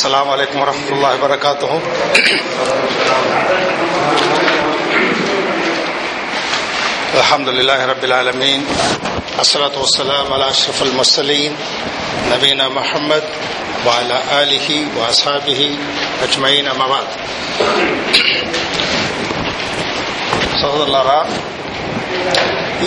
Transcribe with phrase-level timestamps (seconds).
[0.00, 1.80] السلام عليكم ورحمة الله وبركاته
[7.14, 8.60] الحمد لله رب العالمين
[9.40, 11.56] الصلاة والسلام على أشرف المرسلين
[12.32, 13.22] نبينا محمد
[13.86, 15.60] وعلى آله وأصحابه
[16.24, 17.08] أجمعين أما بعد
[20.60, 21.18] సోదరులారా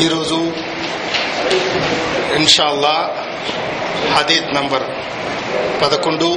[0.03, 0.37] ఈరోజు
[2.37, 2.95] ఇన్షాల్లా
[4.15, 4.85] హదీద్ నంబర్
[5.81, 6.29] పదకొండు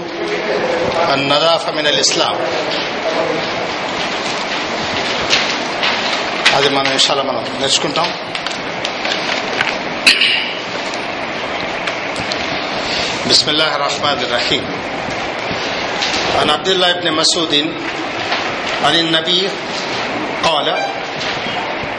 [1.30, 2.36] నదాఫ మినల్ ఇస్లాం
[6.56, 8.10] అది మనం ఇన్షాల్లా మనం నేర్చుకుంటాం
[13.32, 14.64] بسم الله الرحمن الرحيم
[16.40, 17.54] عن عبد الله بن مسعود
[18.84, 19.42] عن النبي
[20.44, 20.66] قال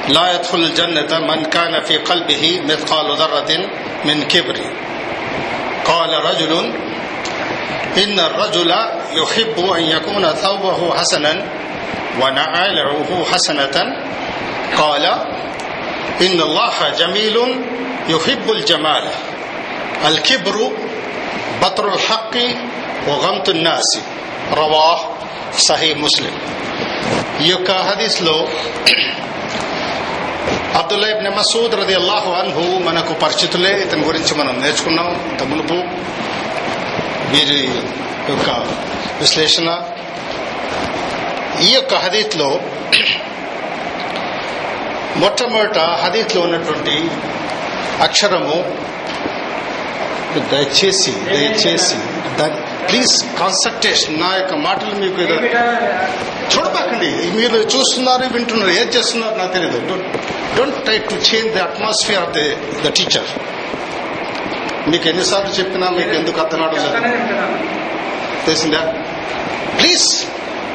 [0.07, 3.51] لا يدخل الجنة من كان في قلبه مثقال ذرة
[4.05, 4.57] من كبر
[5.85, 6.53] قال رجل
[7.95, 8.71] إن الرجل
[9.13, 11.33] يحب أن يكون ثوبه حسنا
[12.21, 13.77] ونعاله حسنة
[14.77, 15.05] قال
[16.21, 17.35] إن الله جميل
[18.09, 19.05] يحب الجمال
[20.05, 20.55] الكبر
[21.61, 22.35] بطر الحق
[23.07, 23.89] وغمط الناس
[24.53, 24.99] رواه
[25.59, 26.35] صحيح مسلم
[27.41, 28.33] ఈ యొక్క హదీస్లో
[30.79, 35.77] అబ్దుల్లా ఇబ్న్ మసూద్ రది అల్లాహు అన్హు మనకు పరిచితులే ఇతని గురించి మనం నేర్చుకున్నాం ఇంత మునుపు
[37.32, 37.60] వీరి
[38.30, 38.50] యొక్క
[39.20, 39.68] విశ్లేషణ.
[41.66, 42.48] ఈ యొక్క హదీత్లో
[45.22, 46.96] మొట్టమొదట హదీత్లో ఉన్నటువంటి
[48.06, 48.58] అక్షరము
[50.52, 51.96] దయచేసి దయచేసి
[52.88, 55.20] ప్లీజ్ కాన్సన్ట్రేషన్ నా యొక్క మాటలు మీకు
[56.52, 57.10] చూడబాకండి.
[57.38, 59.80] మీరు చూస్తున్నారు వింటున్నారు ఏం చేస్తున్నారు నాకు తెలియదు
[60.56, 62.46] don't try to change the atmosphere of the
[62.84, 63.28] the teacher
[64.92, 66.82] మీకు ఎన్నిసార్లు చెప్పినా మీకు ఎందుకు అర్థం అవడం
[68.46, 68.82] తెలిసిందా?
[69.78, 70.06] ప్లీజ్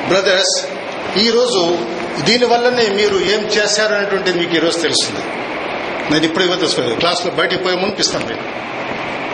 [0.09, 0.55] బ్రదర్స్
[1.25, 1.61] ఈరోజు
[2.27, 5.23] దీనివల్లనే మీరు ఏం చేశారు అనేటువంటి మీకు ఈరోజు తెలుస్తుంది.
[6.11, 8.45] నేను ఇప్పుడు ఇవ్వ తెలుసుకోలేదు క్లాస్లో బయటికి పోయి మునిపిస్తాను మీకు.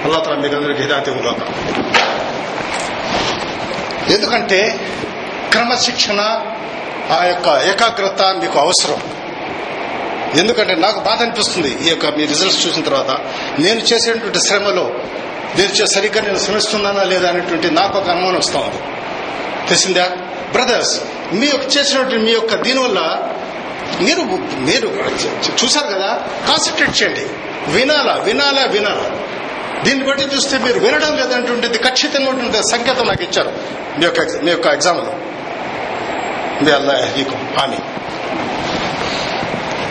[0.05, 1.41] అల్లా తల మీకు అందరికి హిదాయత్ ఇవ్వగాక
[4.15, 4.59] ఎందుకంటే
[5.53, 6.21] క్రమశిక్షణ
[7.15, 8.99] ఆ యొక్క ఏకాగ్రత మీకు అవసరం.
[10.37, 13.11] ఎందుకంటే నాకు బాధ అనిపిస్తుంది ఈ యొక్క మీ రిజల్ట్స్ చూసిన తర్వాత.
[13.59, 14.83] నేను చేసేటువంటి శ్రమలో
[15.57, 18.77] నేను సరిగ్గా నేను శ్రమిస్తున్నానా లేదా అనేటువంటి నాకు ఒక అనుమానం వస్తా ఉంది.
[19.69, 20.11] తెలిసిందా?
[20.51, 21.01] బ్రదర్స్
[21.33, 22.99] మీ యొక్క చేసినటువంటి మీ యొక్క దీనివల్ల
[24.01, 24.21] మీరు
[24.65, 24.87] మీరు
[25.63, 26.23] చూశారు కదా?
[26.47, 27.25] కాన్సన్ట్రేట్ చేయండి.
[27.71, 29.11] వినాలా వినాలా వినాలా.
[29.83, 33.51] దీన్ని బట్టి చూస్తే మీరు వినడం లేదంటుంటే ఖచ్చితంగా సంకేతం నాకు ఇచ్చారు
[33.99, 35.13] మీ యొక్క మీ యొక్క ఎగ్జామ్లో
[36.61, 37.77] మీ అల్లా నీకు హామీ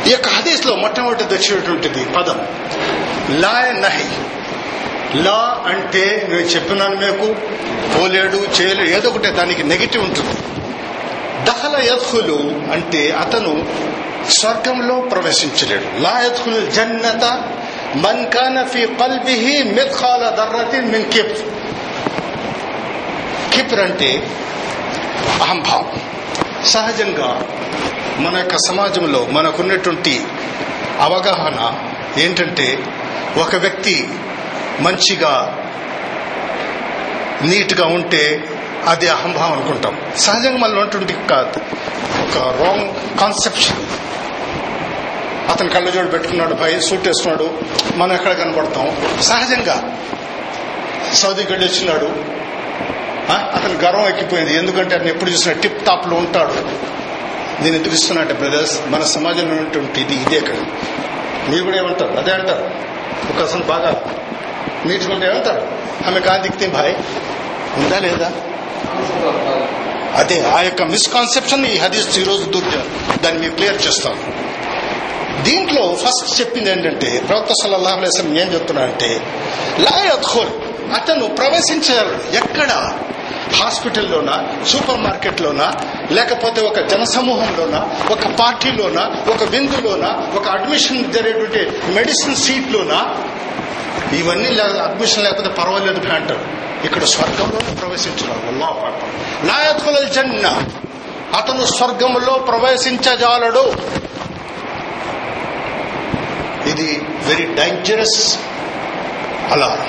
[0.08, 2.46] ఈ యొక్క హదీస్లో మొట్టమొదటి వచ్చినటువంటిది పదం.
[3.30, 4.04] లా నహి.
[5.22, 7.36] లా అంటే నేను చెప్పినాను మీకు
[7.98, 10.34] పోలేడు చేయలేడు ఏదో ఒకటి దానికి నెగిటివ్ ఉంటుంది.
[11.44, 13.66] దహల యద్హులు అంటే అతను
[14.30, 16.00] స్వర్గంలో ప్రవేశించలేడు.
[16.00, 17.24] లా యద్హుల్ జన్నత
[17.96, 21.38] మన్ కాన ఫీ కల్బిహి మిత్ఖాల దర్రతిన్ మిన్ కిప్
[23.54, 24.26] కిప్ర్ అంటే
[25.42, 26.00] అహంభావం.
[26.66, 27.42] సహజంగా
[28.18, 30.24] మన యొక్క సమాజంలో మనకున్నటువంటి
[31.00, 31.74] అవగాహన
[32.20, 32.78] ఏంటంటే
[33.36, 34.08] ఒక వ్యక్తి
[34.80, 35.58] మంచిగా
[37.42, 38.44] నీట్గా ఉంటే
[38.86, 40.00] అది అహంభావం అనుకుంటాం.
[40.16, 43.76] సహజంగా మనలో ఉన్నటువంటి ఒక రాంగ్ కాన్సెప్షన్
[45.50, 47.58] అతను కళ్ళజోడు పెట్టుకున్నాడు భయ సూట్ వేసుకున్నాడు
[47.96, 48.96] మనం ఎక్కడ కనబడతాం?
[49.22, 49.96] సహజంగా.
[51.14, 52.38] సౌదీకి వెళ్ళి వచ్చినాడు.
[53.32, 54.56] అతని గర్వం ఎక్కిపోయింది.
[54.56, 56.54] ఎందుకంటే అతను ఎప్పుడు చూసినా టిప్ టాప్లో ఉంటాడు.
[57.62, 60.62] దీన్ని పిలుస్తున్నట్టు బ్రదర్స్ మన సమాజంలో ఉన్నటువంటి ఇది ఇదే కదా
[61.48, 62.18] మీరు కూడా ఏమంటారు?
[62.18, 62.70] అదే అంటారు.
[63.32, 64.04] ఒక అసలు బాగా
[64.86, 65.68] నీట్గా ఉంటే ఏమంటారు?
[66.06, 66.94] ఆమె కాదిక్తే భాయ్.
[67.76, 68.32] ఉందా లేదా?
[70.14, 72.64] అదే ఆ యొక్క మిస్కాన్సెప్షన్ ఈ హదీస్ ఈరోజు దూర్
[73.22, 74.34] దాన్ని మీరు క్లియర్ చేస్తాం.
[75.42, 79.02] దీంట్లో ఫస్ట్ చెప్పింది ఏంటంటే ప్రవక్త సల్లల్లాహు అలైస్లం ఏం లాయత్
[79.80, 80.50] లాయత్హోల్
[80.92, 82.94] అతను ప్రవేశించారు ఎక్కడ
[83.54, 85.72] హాస్పిటల్లోనా సూపర్ మార్కెట్లోనా
[86.10, 93.16] లేకపోతే ఒక జనసమూహంలోనా ఒక పార్టీలోనా ఒక విందులోనా ఒక అడ్మిషన్ జరిగేటువంటి మెడిసిన్ సీట్లోనా?
[94.12, 96.40] ఇవన్నీ అడ్మిషన్ లేకపోతే పర్వాలేదు అంటారు.
[96.84, 100.62] ఇక్కడ స్వర్గంలోనే ప్రవేశించున్నారు లాయత్కుల జన్న.
[101.36, 103.72] అతను స్వర్గంలో ప్రవేశించజాలడు.
[106.68, 108.38] ఇది వెరీ డేంజరస్
[109.52, 109.86] అలా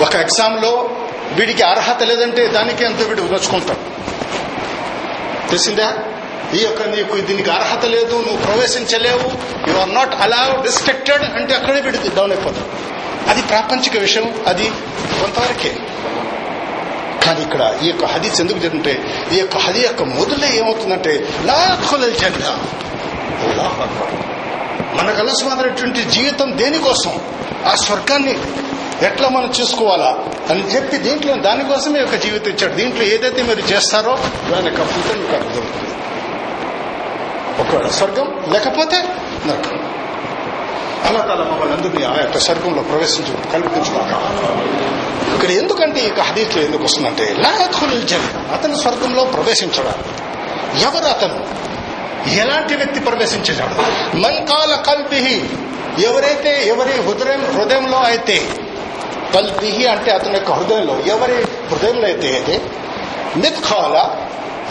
[0.00, 0.90] ఒక ఎగ్జామ్లో
[1.32, 3.78] వీడికి అర్హత లేదంటే దానికి ఎంతో వీడు నచ్చుకుంటాడు.
[5.48, 5.96] తెలిసిందా?
[6.54, 9.30] ఈ యొక్క నీకు దీనికి అర్హత లేదు నువ్వు ప్రవేశించలేవు
[9.70, 12.94] you are not allowed restricted అంటే అక్కడే వీడికి డౌన్ అయిపోతాడు.
[13.30, 14.70] అది ప్రాపంచిక విషయం అది
[15.20, 15.76] కొంతవరకే.
[17.24, 22.58] కానీ ఇక్కడ ఈ యొక్క హదీస్ ఎందుకు జరుగుతుంటే ఈ యొక్క హది యొక్క మొదలు ఏమవుతుందంటే లాఖులల్ జన్న.
[24.94, 27.20] మనకు అలసమైనటువంటి జీవితం దేనికోసం?
[27.66, 28.38] ఆ స్వర్గాన్ని.
[29.02, 30.10] ఎట్లా మనం చూసుకోవాలా
[30.50, 32.74] అని చెప్పి దీంట్లో దానికోసమే ఒక జీవితం ఇచ్చాడు.
[32.74, 34.14] దీంట్లో ఏదైతే మీరు చేస్తారో
[34.50, 35.90] దాని యొక్క ఫలితం మీకు అర్థమవుతుంది
[37.60, 38.98] ఒకవేళ స్వర్గం లేకపోతే
[39.46, 39.76] నరకం.
[41.08, 44.12] అలా తల మమ్మల్ని అందరినీ ఆ యొక్క స్వర్గంలో ప్రవేశించు కల్పించుకోక
[45.34, 49.94] ఇక్కడ ఎందుకంటే ఈ హదీస్లో ఎందుకు వస్తుందంటే లాయత్హుల్ జన్ అతను స్వర్గంలో ప్రవేశించడా
[50.78, 51.36] ఎవరు అతను?
[52.40, 53.74] ఎలాంటి వ్యక్తి ప్రవేశించాడు
[54.18, 55.36] మంకాల కల్పిహి
[56.04, 58.36] ఎవరైతే ఎవరి హృదయం హృదయంలో అయితే
[59.32, 61.38] కల్పిహి అంటే అతని యొక్క హృదయంలో ఎవరి
[61.70, 62.56] హృదయంలో అయితే అయితే
[63.36, 63.96] మిత్కాల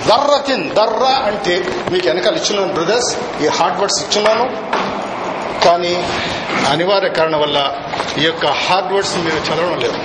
[0.07, 1.55] దర్రతిన్ దర్ర అంటే
[1.91, 3.09] మీకు వెనకాల ఇచ్చున్నాను బ్రదర్స్
[3.43, 4.45] ఈ హార్డ్ వర్డ్స్ ఇచ్చున్నాను
[5.63, 5.93] కానీ
[6.71, 7.59] అనివార్య కారణం వల్ల
[8.19, 9.99] ఈ యొక్క హార్డ్ వర్డ్స్ మీరు చదవడం లేదు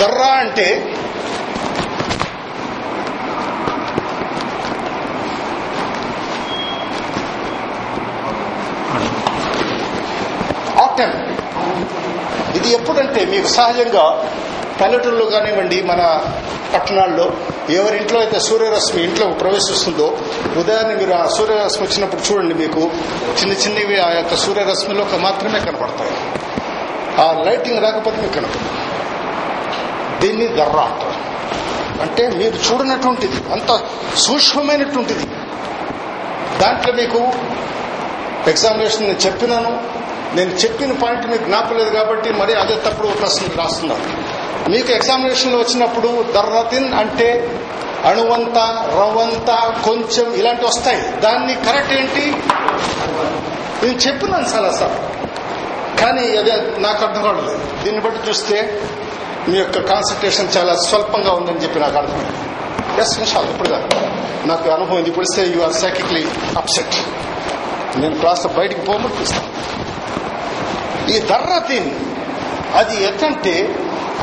[0.00, 0.66] దర్రా అంటే
[10.82, 11.14] ఆటమ్
[12.60, 14.04] ఇది ఎప్పుడంటే మీకు సహజంగా
[14.80, 16.02] పల్లెటూళ్ళు కానివ్వండి మన
[16.72, 17.24] పట్టణాల్లో
[17.78, 20.06] ఎవరింట్లో అయితే సూర్యరశ్మి ఇంట్లో ప్రవేశిస్తుందో
[20.60, 22.82] ఉదయాన్నే మీరు ఆ సూర్యరశ్మి వచ్చినప్పుడు చూడండి మీకు
[23.40, 26.14] చిన్న చిన్నవి ఆ యొక్క సూర్యరశ్మిలో మాత్రమే కనపడతాయి.
[27.22, 28.70] ఆ లైటింగ్ రాకపోతే మీకు కనపడదు.
[30.20, 31.18] దీన్ని దర్ర అంటారు
[32.02, 33.70] అంటే మీరు చూడనటువంటిది అంత
[34.16, 35.26] సూక్ష్మమైనటువంటిది.
[36.62, 37.20] దాంట్లో మీకు
[38.48, 39.72] ఎగ్జామినేషన్ నేను చెప్పినాను
[40.36, 44.04] నేను చెప్పిన పాయింట్ మీకు జ్ఞాపలేదు కాబట్టి మరి అదే తప్పుడు ప్రశ్న రాస్తున్నాను.
[44.70, 47.28] మీకు ఎగ్జామినేషన్లో వచ్చినప్పుడు దర్రతిన్ అంటే
[48.10, 48.58] అణువంత
[48.98, 49.50] రవంత
[49.84, 51.00] కొంచెం ఇలాంటి వస్తాయి.
[51.20, 52.24] దాన్ని కరెక్ట్ ఏంటి?
[53.82, 54.96] నేను చెప్పినాను చాలా సార్
[56.00, 57.60] కానీ అదే నాకు అర్థం కావట్లేదు.
[57.84, 58.56] దీన్ని బట్టి చూస్తే
[59.48, 62.36] మీ యొక్క కాన్సన్ట్రేషన్ చాలా స్వల్పంగా ఉందని చెప్పి నాకు అర్థమైంది
[63.02, 63.68] ఎస్ నిమిషాలు ఇప్పుడు
[64.48, 65.26] నాకు అనుభవం ఇది ఇప్పుడు
[65.56, 66.24] యు ఆర్ సైకిక్లీ
[66.58, 66.96] అప్సెట్
[68.00, 69.14] నేను క్లాస్ బయటికి పోమని
[71.10, 71.90] ఈ ధర్రతిన్
[72.74, 73.54] అది ఎట్లంటే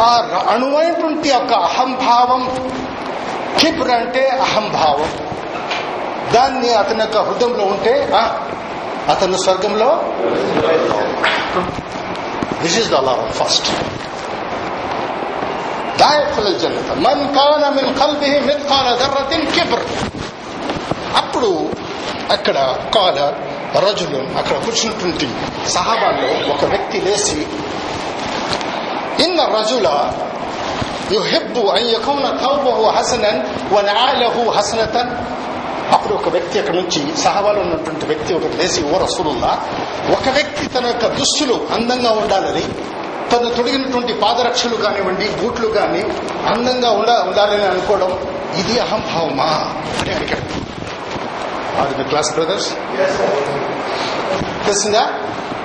[0.02, 0.10] ఆ
[0.50, 2.42] అణువైనటువంటి యొక్క అహంభావం
[3.60, 5.10] కిబ్ర అంటే అహంభావం.
[6.34, 7.94] దాన్ని అతని యొక్క హృదయంలో ఉంటే
[9.10, 9.90] అతను స్వర్గంలో
[12.62, 13.70] this is the law first
[21.16, 21.50] అప్పుడు
[22.32, 22.58] అక్కడ
[22.96, 23.18] కాల
[23.76, 25.28] రజులు అక్కడ కూర్చున్నటువంటి
[25.70, 27.48] సహాబాల్లో ఒక వ్యక్తి లేచి
[29.24, 30.14] ఇన్న రజుల
[31.12, 35.10] యుహిబ్బు అన్ యకూన థౌబహు హసనన్ వనాలహు హసనతన్.
[35.94, 39.60] అప్పుడు ఒక వ్యక్తి అక్కడ నుంచి సహాబాలో ఉన్నటువంటి వ్యక్తి ఒకటి లేచి ఓ రసూలుల్లా
[40.12, 42.62] ఒక వ్యక్తి తన యొక్క దుస్తులు అందంగా ఉండాలని
[43.32, 46.02] తను తొడిగినటువంటి పాదరక్షలు కానివ్వండి బూట్లు కానీ
[46.48, 48.20] అందంగా ఉండాలని అనుకోవడం
[48.58, 49.74] ఇది అహంభావమా?
[50.02, 50.67] అని అడిగాడు.
[51.82, 52.70] ఆర్ మీ క్లాస్ బ్రదర్స్
[54.66, 55.04] తెలిసిందా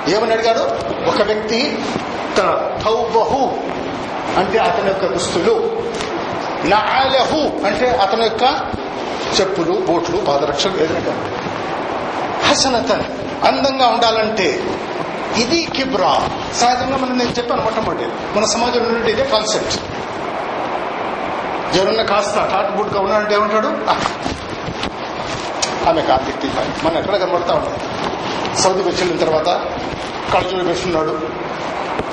[0.08, 0.64] ఏమని అడిగాడు?
[1.08, 1.78] ఒక వ్యక్తి
[2.38, 2.48] తన
[2.84, 3.42] తౌబహు
[4.38, 5.54] అంటే అతని యొక్క దుస్తులు
[6.64, 8.44] నాలహు అంటే అతని యొక్క
[9.40, 11.14] చెప్పులు బోట్లు పాదరక్షలు ఏదైనా.
[12.48, 13.04] హసనతన్
[13.44, 14.46] అందంగా ఉండాలంటే
[15.38, 16.28] ఇది కిబ్రా.
[16.60, 18.06] సహజంగా మనం నేను చెప్పాను మొట్టమొదటి.
[18.36, 19.76] మన సమాజంలో నుండి ఇదే కాన్సెప్ట్
[21.76, 23.70] ఎవరన్నా కాస్త టాట్ బూట్గా ఉన్నాడంటే ఏమంటాడు
[25.89, 27.77] ఆమె కార్తీక్ మనం ఎక్కడ కనబడతా ఉన్నాం
[28.56, 29.48] సౌదీకి వచ్చిన తర్వాత
[30.34, 31.20] కళ్ళజోడు పెట్టుకున్నాడు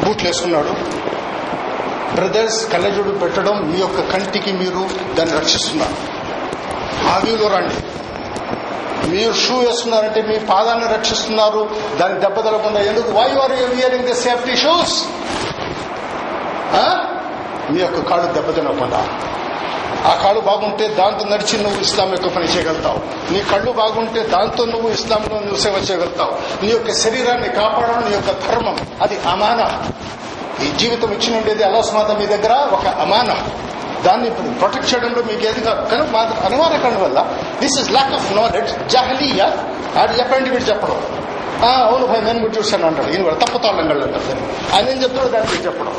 [0.06, 0.74] బూట్లు వేసుకున్నాడు.
[2.16, 5.96] బ్రదర్స్ కళ్ళజోడు పెట్టడం మీ యొక్క కంటికి మీరు దాన్ని రక్షిస్తున్నారు.
[7.08, 7.76] ఆ వ్యూలో రండి.
[9.10, 11.70] మీరు షూ వేస్తున్నారంటే మీ పాదాన్ని రక్షిస్తున్నారు.
[12.02, 13.12] దాన్ని దెబ్బ తగలకుండా ఎందుకు?
[13.12, 15.04] Why are you wearing the safety shoes
[17.72, 19.08] మీ యొక్క కాళ్ళు దెబ్బ తినకుండా
[20.06, 23.34] ఆ కాళ్ళు బాగుంటే దాంతో నడిచి నువ్వు ఇస్లాం యొక్క పని చేయగలుగుతావు.
[23.34, 26.66] నీ కళ్ళు బాగుంటే దాంతో నువ్వు ఇస్లాంలో నువ్వు సేవ చేయగలుగుతావు.
[26.66, 29.92] నీ యొక్క శరీరాన్ని కాపాడడం నీ యొక్క ధర్మం అది అమాన.
[30.66, 33.48] ఈ జీవితం ఇచ్చి ఉండేది అలోస్మాత మీ దగ్గర ఒక అమాన.
[34.02, 35.90] దాన్ని ప్రొటెక్ట్ చేయడంలో మీకు ఏది కాదు.
[35.90, 39.44] కానీ మా అనివార్య కారణం వల్ల this is lack of knowledge జహలీయ?
[40.00, 41.02] అది చెప్పండి వీడు చెప్పడం.
[41.70, 43.12] అవును భయ నేను మీరు చూశాను అంటాడు.
[43.12, 45.94] ఈయన కూడా తప్పుతాళ్ళం అంటారు ఆయన ఏం చెప్తాడో దాన్ని చెప్పడం.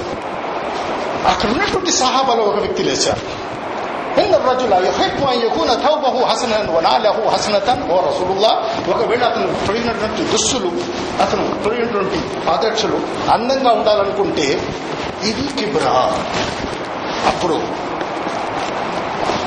[1.26, 3.39] అక్కడ ఉన్నటువంటి సహాబాలో ఒక వ్యక్తి లేచారు.
[4.18, 10.22] ఇన్ రజుల యుహిబ్బు అన్ యకున తౌబహు హసనన్ వ నాలహు హసనతన్ ఓ రసూలుల్లాహ్ ఒకవేళ అతను తొడిగినటువంటి
[10.22, 10.70] దుస్తులు
[11.22, 12.98] అతను తొడిగినటువంటి పాదక్షలు
[13.30, 14.46] అందంగా ఉండాలనుకుంటే
[15.24, 15.94] ఇది కిబ్రా.
[17.26, 17.54] అప్పుడు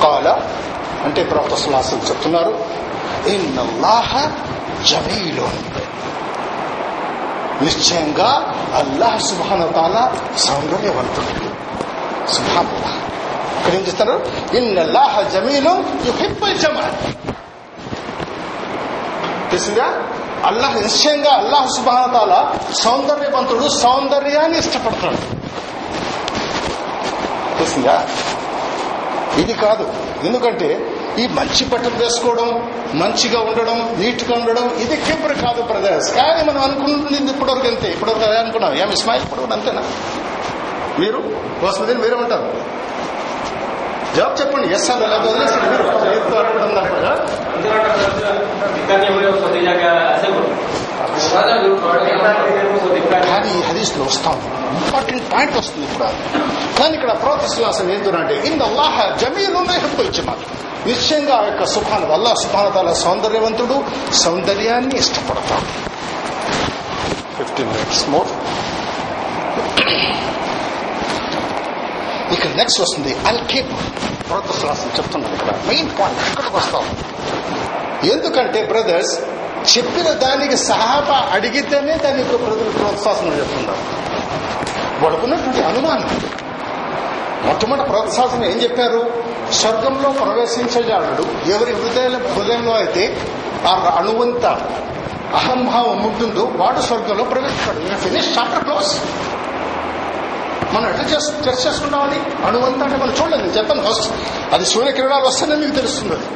[0.03, 0.27] కాల
[1.03, 2.53] అంటే ప్రవక్త సులాసం చెప్తున్నారు
[3.27, 4.29] ఇన్నల్లాహ
[4.89, 5.47] జమీలో
[7.61, 8.29] నిశ్చయంగా
[8.75, 11.49] అల్లాహ్ సుభానతాల సౌందర్యవంతుడు.
[12.33, 12.99] సుభానుల్లాహ్
[13.59, 17.23] ఇక్కడ ఏం చేస్తారు ఇన్నల్లాహ జమీలు యుహిబ్బుల్ జమాల్.
[19.51, 20.03] తెలిసిందా?
[20.45, 25.15] అల్లాహ్ నిశ్చయంగా అల్లాహ్ సుబానతాల సౌందర్యవంతుడు సౌందర్యాన్ని ఇష్టపడతాడు.
[27.57, 28.07] తెలిసిందా?
[29.37, 29.93] ఇది కాదు.
[30.23, 36.13] ఎందుకంటే ఈ మంచి బట్టలు వేసుకోవడం మంచిగా ఉండడం నీట్గా ఉండడం ఇది కింపురు కాదు బ్రదర్స్.
[36.13, 37.91] కానీ మనం అనుకుంటుంది ఇప్పటివరకు అంతే.
[37.91, 38.73] ఇప్పటివరకు అదే అనుకున్నాం.
[38.73, 39.25] ఏం ఇస్మాయిల్?
[39.25, 39.83] ఇప్పుడు అంతేనా?
[40.99, 41.17] మీరు?
[41.63, 42.73] వస్తుంది మీరేమంటారు?
[44.17, 44.73] జవాబు చెప్పండి.
[44.73, 46.93] ఎస్ అని ఎలా వదిలేసి మీరు చేతితో అనుకోవడం తప్ప
[48.83, 49.91] Ikannya beliau seperti jaga
[50.21, 50.47] sebut.
[51.39, 51.99] Ada dulu kalau
[53.31, 54.35] కానీ ఈ హదీస్లో వస్తాం.
[54.85, 56.07] ఇంపార్టెంట్ పాయింట్ వస్తుంది ఇప్పుడు
[56.79, 59.59] కానీ ఇక్కడ ప్రోత్సలాసం ఏంటంటే ఇన్ అల్లాహ జమీలు.
[59.69, 60.37] హెబ్బించమాట
[60.87, 65.67] నిశ్చయంగా ఆ యొక్క సుఖాన్ని అల్లాహ్ సుఖానతాల సౌందర్యవంతుడు సౌందర్యాన్ని ఇష్టపడతాడు.
[67.37, 68.27] ఫిఫ్టీన్ మినిట్స్ మోర్
[72.55, 73.15] నెక్స్ట్ వస్తుంది.
[73.27, 73.71] అల్ కీప్
[74.29, 75.53] ప్రోత్సలాసం చెప్తున్నాను ఇక్కడ.
[75.67, 76.97] మెయిన్ పాయింట్ ఇక్కడికి వస్తాం.
[78.11, 79.19] ఎందుకంటే బ్రదర్స్
[79.77, 83.77] చెప్పిన దానికి సహాప అడిగితేనే దాని యొక్క ప్రజలు ప్రోత్సాహం చెప్తున్నారు.
[85.03, 86.21] వాళ్ళకున్నటువంటి అనుమానం.
[87.45, 89.23] మొట్టమొదటి ప్రోత్సాహం ఏం చెప్పారు?
[89.51, 91.51] స్వర్గంలో ప్రవేశించజాలడు.
[91.51, 93.17] ఎవరి హృదయ హృదయంలో అయితే
[93.67, 94.45] ఆ అణువంత
[95.35, 97.97] అహంభావం ఉంటుందో వాడు స్వర్గంలో ప్రవేశిస్తాడు.
[97.97, 98.93] ఫినిష్ చాప్టర్ క్లోజ్
[100.73, 104.07] మనం ఎట్లా చేసి టెస్ట్ చేసుకుంటామని అణువంతా అంటే మనం చూడలేదు చెప్పాను ఫస్ట్.
[104.53, 106.13] అది సూర్యకిరణాలు వస్తేనే మీకు తెలుస్తుంది.
[106.13, 106.27] అది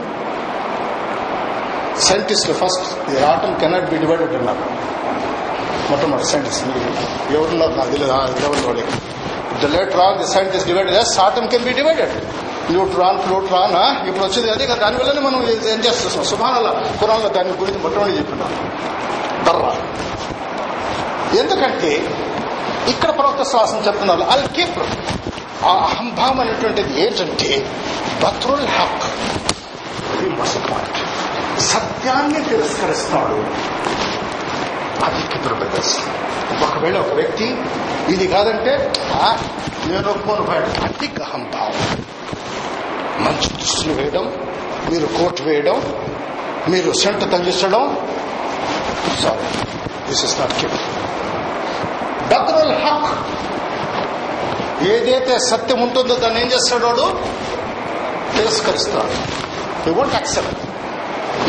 [2.07, 4.65] సైంటిస్టులు first the atom cannot be divided అన్నారు
[5.91, 6.81] మొట్టమొదటి సైంటిస్ట్ మీరు.
[7.37, 8.85] ఎవరున్నారు నాకు తెలియదు ఆ లెవెల్ వాడే
[9.63, 12.15] the later on the scientist divided yes atom can be divided
[12.71, 13.75] neutron proton
[14.07, 15.39] ఇప్పుడు వచ్చేది అదే కదా దానివల్లనే మనం
[15.73, 16.25] ఏం చేస్తున్నాం?
[16.31, 18.51] సుభానాల కురాన్లో దాని గురించి మొట్టమొదటి చెప్పినాం
[19.47, 19.73] బర్రా.
[21.39, 21.91] ఎందుకంటే
[22.89, 24.21] ఇక్కడ ప్రవక్త శ్వాసం చెప్తున్నారు.
[24.21, 24.79] అల్ కీప్
[25.65, 27.71] ఆ అహంభావం అనేటువంటిది ఏంటంటే
[28.23, 29.03] బత్రుల్ హక్.
[30.17, 30.29] ఇది
[30.71, 31.61] పాయింట్.
[31.61, 33.37] సత్యాన్ని తిరస్కరిస్తాడు.
[35.05, 35.97] అది కిపురు బ్రదర్స్
[36.63, 37.57] ఒకవేళ ఒక వ్యక్తి
[38.09, 38.93] ఇది కాదంటే
[39.85, 42.05] నేను ఒప్పుకోను బయట అది అహంభావం
[43.25, 44.25] మంచి దృష్టిని వేయడం
[44.91, 45.77] మీరు కోట్ వేయడం
[46.67, 47.97] మీరు సెంట్ తగ్గించడం.
[49.23, 49.65] సారీ.
[50.09, 50.73] దిస్ ఇస్ నాట్ కిప్
[52.31, 53.09] బద్రుల్ హక్.
[54.83, 57.05] ఏదైతే సత్యం ఉంటుందో దాన్ని ఏం చేస్తాడు
[58.35, 59.15] తిరస్కరిస్తాడు.
[59.89, 60.63] ఈ వోంట్ యాక్సెప్ట్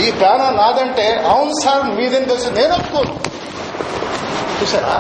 [0.01, 2.49] ఈ ప్యాన నాదంటే అవును సార్ మీదేం తెలుసు?
[2.49, 3.15] నేను ఒప్పుకోను.
[4.61, 4.97] చూసారా?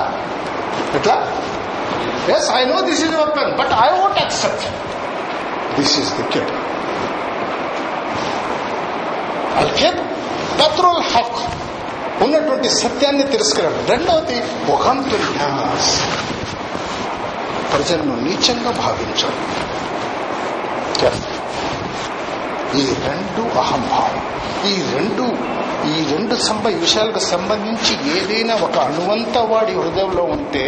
[0.94, 1.16] ఎట్లా?
[2.36, 4.64] Yes I know this is your plan but I won't accept
[5.80, 6.50] this is the kid
[9.58, 9.98] అల్కేబ్
[10.60, 11.38] పత్రుల్ హక్
[12.24, 14.38] ఉన్నటువంటి సత్యాన్ని తిరస్కరణ రెండవది
[15.40, 15.92] న్యాస్
[17.72, 19.42] ప్రజలను నీచంగా భావించాలి
[22.78, 24.16] ఈ రెండు అహంభావం
[24.66, 25.24] ఈ రెండు
[25.88, 30.64] ఈ రెండు సంబ విషయాలకు సంబంధించి ఏదైనా ఒక అణువంత వాడి హృదయంలో ఉంటే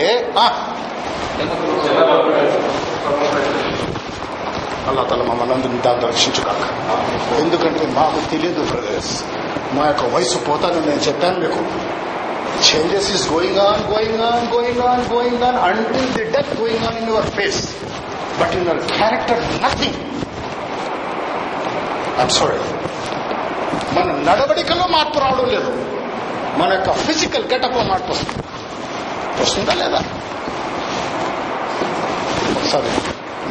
[4.88, 6.62] అల్లా తల మమ్మల్ని దాన్ని రక్షించుకాక
[7.40, 9.14] ఎందుకంటే మాకు తెలియదు బ్రదర్స్.
[9.73, 11.61] మా యొక్క వయసు పోతానని నేను చెప్పాను మీకు.
[12.61, 16.99] Changes is going on going on going on going on until the death going on
[16.99, 17.77] in your face
[18.41, 19.95] but in your character nothing
[22.21, 22.59] I'm sorry
[23.95, 25.71] మన నడవడికలో మార్పు రావడం లేదు.
[26.57, 28.35] మన యొక్క ఫిజికల్ గెటప్ మార్పు వస్తుంది.
[29.43, 29.99] వస్తుందా లేదా?
[32.61, 32.91] ఒకసారి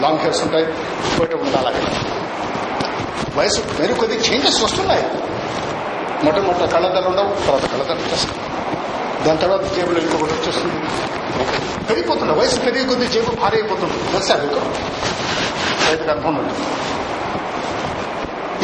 [0.01, 0.65] లాంగ్ హెయిర్స్ ఉంటాయి
[1.19, 1.77] పోయేటప్పుడు ఉండాలి
[3.35, 5.03] వయసు మీరు కొద్ది చేంజెస్ వస్తున్నాయి.
[6.23, 8.39] మొట్టమొదటి కళ్ళద్దలు ఉండవు తర్వాత కళ్ళద్దలు వచ్చేస్తాయి
[9.25, 10.79] దాని తర్వాత జేబులో ఇంకొకటి వచ్చేస్తుంది.
[11.87, 14.61] పెరిగిపోతుంది వయసు పెరిగి కొద్ది జేబు భారీ అయిపోతుంది తెలుసా మీకు?
[15.85, 16.65] రైతుకు అనుభవం ఉంటుంది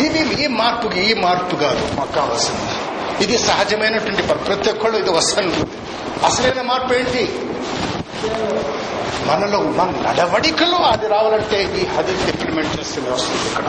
[0.05, 2.65] ఇది ఈ మార్పుకి ఈ మార్పు కాదు మాకు కావాల్సింది.
[3.23, 5.59] ఇది సహజమైనటువంటి ప్రతి ఒక్కళ్ళు ఇది వస్తుంది
[6.25, 7.23] అసలైన మార్పు ఏంటి?
[9.25, 13.63] మనలో మన నడవడికలో అది రావాలంటే ఈ హదీస్ ఇంప్లిమెంట్ చేస్తే వస్తుంది ఇక్కడ.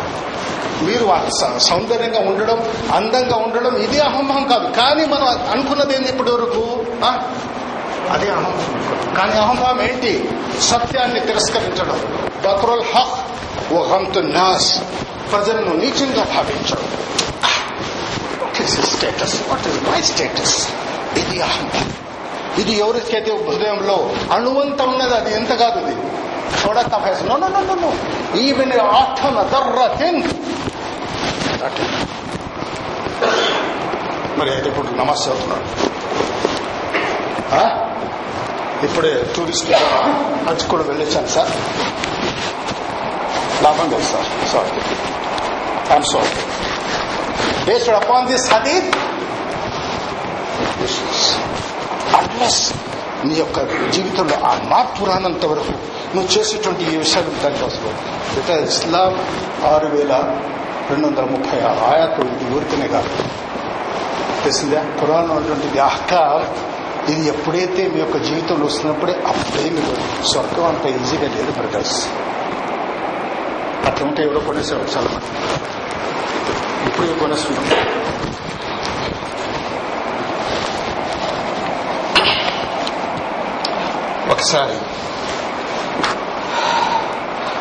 [0.83, 4.73] మీరు స- సౌందర్యంగా ఉండడం అందంగా ఉండడం ఇది అహంభం కాదు.
[4.73, 6.85] కానీ మనం అనుకున్నది ఏంది ఇప్పటి వరకు
[8.11, 10.31] అదే అహంభం కానీ అహంభావం ఏంటి?
[10.61, 12.31] సత్యాన్ని తిరస్కరించడం.
[12.47, 13.21] బక్రోల్ హక్
[13.73, 14.81] ఓ హంతు నాస్
[15.33, 16.89] ప్రజలను నీచంగా భావించడం.
[18.85, 20.69] Status what is my status
[21.17, 21.93] ఇది అహంభావం.
[22.59, 23.97] ఇది ఎవరికైతే హృదయంలో?
[24.33, 25.95] అణువంత ఉన్నది అది ఎంత కాదు ఇది?
[26.61, 27.91] చూడ తఫేస్ no no no no
[28.45, 30.23] even ఆటన్ దర్ర థింగ్
[34.39, 35.25] మరి అయితే ఇప్పుడు నమాజ్
[38.87, 39.71] ఇప్పుడే టూరిస్ట్
[40.49, 41.53] హజ్ కూడా వెళ్ళొచ్చాను సార్.
[43.65, 44.27] లాభం లేదు sir.
[44.53, 44.73] Sorry
[45.91, 46.33] I'm sorry
[47.67, 48.91] based upon this hadith
[52.15, 52.63] unless
[53.25, 53.59] నీ యొక్క
[53.91, 55.75] జీవితంలో ఆ మార్పు రానంత వరకు
[56.15, 57.95] నువ్వు చేసేటువంటి ఈ విషయాలు దానికోసం
[58.39, 59.13] ఇట ఇస్లాం
[59.65, 60.13] ఆరు వేల
[60.91, 63.11] రెండు వందల ముప్పై ఆరు ఆయాలు ఇది ఊరికనే కాదు.
[64.43, 64.81] తెలిసిందే?
[65.01, 66.43] పురాణం అటువంటిది అహకాం
[67.09, 69.93] ఇది ఎప్పుడైతే మీ యొక్క జీవితంలో వస్తున్నప్పుడే అప్పుడే మీరు
[70.27, 71.99] స్వర్గం అంత ఈజీగా లేదు బ్రదర్స్
[73.87, 75.31] అట్లా ఉంటే ఎవరో కొనేసారు చాలా మంది
[76.87, 77.67] ఇప్పుడు కొనేస్తున్నాం
[84.36, 84.78] ఒకసారి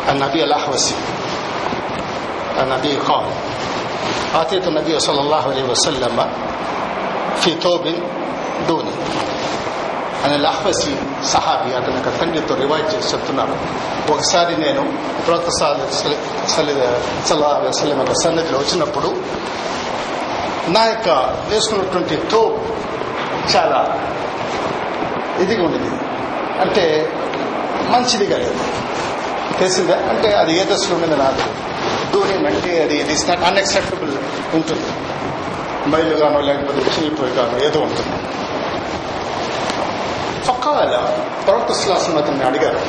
[0.09, 0.95] النبي الأحوسي
[2.63, 3.25] النبي قال
[4.35, 6.17] أتيت النبي صلى الله عليه وسلم
[7.41, 7.85] في ثوب
[8.69, 8.95] دوني
[10.25, 10.95] అని లహ్వసి
[11.33, 13.55] సహాబి అతని యొక్క తండ్రితో రివైజ్ చేసి చెప్తున్నాడు
[14.13, 14.83] ఒకసారి నేను
[15.27, 15.51] ప్రవక్త
[17.77, 19.11] సల్లం యొక్క సన్నిధిలో వచ్చినప్పుడు
[20.75, 21.09] నా యొక్క
[21.51, 22.41] వేసుకున్నటువంటి తో
[23.53, 23.81] చాలా
[25.43, 25.91] ఇదిగా ఉండేది
[26.62, 27.10] అంటే
[27.90, 28.56] మంచిది కలదు
[29.60, 29.98] తెలిసిందా?
[30.10, 31.66] అంటే అది ఏ దశలో మీద నాకు?
[32.12, 34.18] దూరం అంటే అది ఇట్ ఇస్ నాట్ అన్ఎక్సెప్టబుల్
[34.54, 34.90] ఉంటుంది
[35.90, 38.16] మైలుగానో లేకపోతే చిల్లిపోయి గానో ఏదో ఉంటుంది.
[40.52, 40.96] ఒకవేళ
[41.46, 42.80] ప్రవక్త శ్లాసం అతన్ని అడిగారు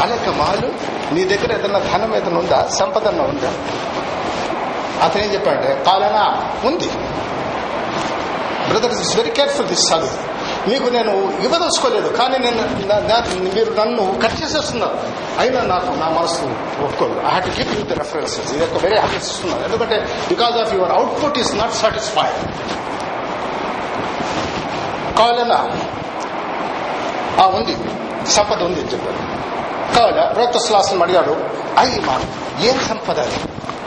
[0.00, 0.68] అనేక మాలు?
[1.14, 2.68] నీ దగ్గర ఏదన్నా ధనం ఏదైనా ఉందా?
[2.68, 3.52] సంపద ఉందా?
[5.04, 6.50] అతను ఏం చెప్పాడంటే కాలనా?
[6.64, 6.90] ఉంది.
[8.68, 10.29] Brother is very careful this చదువు
[10.68, 11.12] మీకు నేను
[11.44, 12.62] ఇవ్వదలుచుకోలేదు కానీ నేను
[13.56, 14.96] మీరు నన్ను కట్ చేసేస్తున్నారు.
[15.40, 16.46] అయినా నాకు నా మనసు
[16.84, 19.98] ఒప్పుకోదు I have to give you the references ఇది ఒక వెరీ హ్యాపీస్ ఇస్తున్నారు ఎందుకంటే
[20.28, 22.38] because of your output is not satisfied
[25.18, 25.60] కావాలన్నా
[27.58, 27.74] ఉంది.
[28.36, 29.28] సంపద ఉంది అని
[29.96, 31.36] చెప్పాడు కావాలా అడిగాడు.
[31.78, 32.20] అయ్యి మా
[32.60, 33.34] ఏం సంపద అది?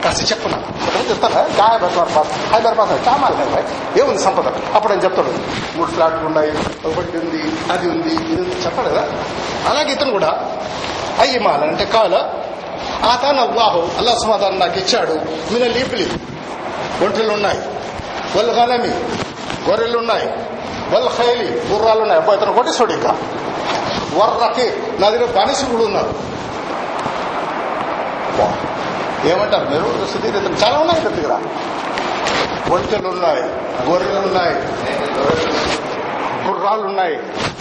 [0.04, 0.64] కాస్త చెప్పు నాకు.
[0.64, 1.42] కొంతమంది చెప్తారా?
[2.52, 4.48] హైదరాబాద్ హైదరాబాద్ చామాలి హైదరాబాద్ ఏముంది సంపద?
[4.74, 5.34] అప్పుడు ఆయన చెప్తాడు.
[5.76, 6.50] మూడు ఫ్లాట్లు ఉన్నాయి
[6.86, 8.64] ఒకటి ఉంది అది ఉంది ఇది ఉంది.
[8.64, 9.08] చెప్పాడు కదా?
[9.68, 10.56] అలాగే ఇతను కూడా
[11.20, 12.30] అయ్యి మాల అంటే కాల
[13.04, 15.12] ఆ తాను అల్లాహు అల్లా సమాధానం నాకు ఇచ్చాడు.
[15.52, 16.10] మీన లీపులి
[17.02, 17.58] ఒంటలు ఉన్నాయి.
[18.36, 18.88] వాళ్ళ గలమి
[19.70, 20.26] గొర్రెలు ఉన్నాయి.
[20.90, 22.20] వాళ్ళ ఖైలి గుర్రాలు ఉన్నాయి.
[22.20, 23.16] అబ్బాయి ఇతను కొట్టేసాడు ఇంకా.
[24.18, 24.66] వర్రకి.
[25.00, 26.12] నా దగ్గర బానిసలు కూడా ఉన్నారు.
[29.32, 30.06] ఏమంటారు మీరు?
[30.12, 31.34] సుధీర్ ఇతను చాలా ఉన్నాయి ఇతని దగ్గర.
[32.74, 33.42] ఒంటెలు ఉన్నాయి
[33.88, 34.54] గొర్రెలు ఉన్నాయి
[36.46, 37.16] గుర్రాలు ఉన్నాయి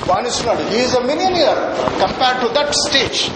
[0.08, 1.60] బానిస్తున్నాడు is a minor
[2.02, 3.32] compare to that stage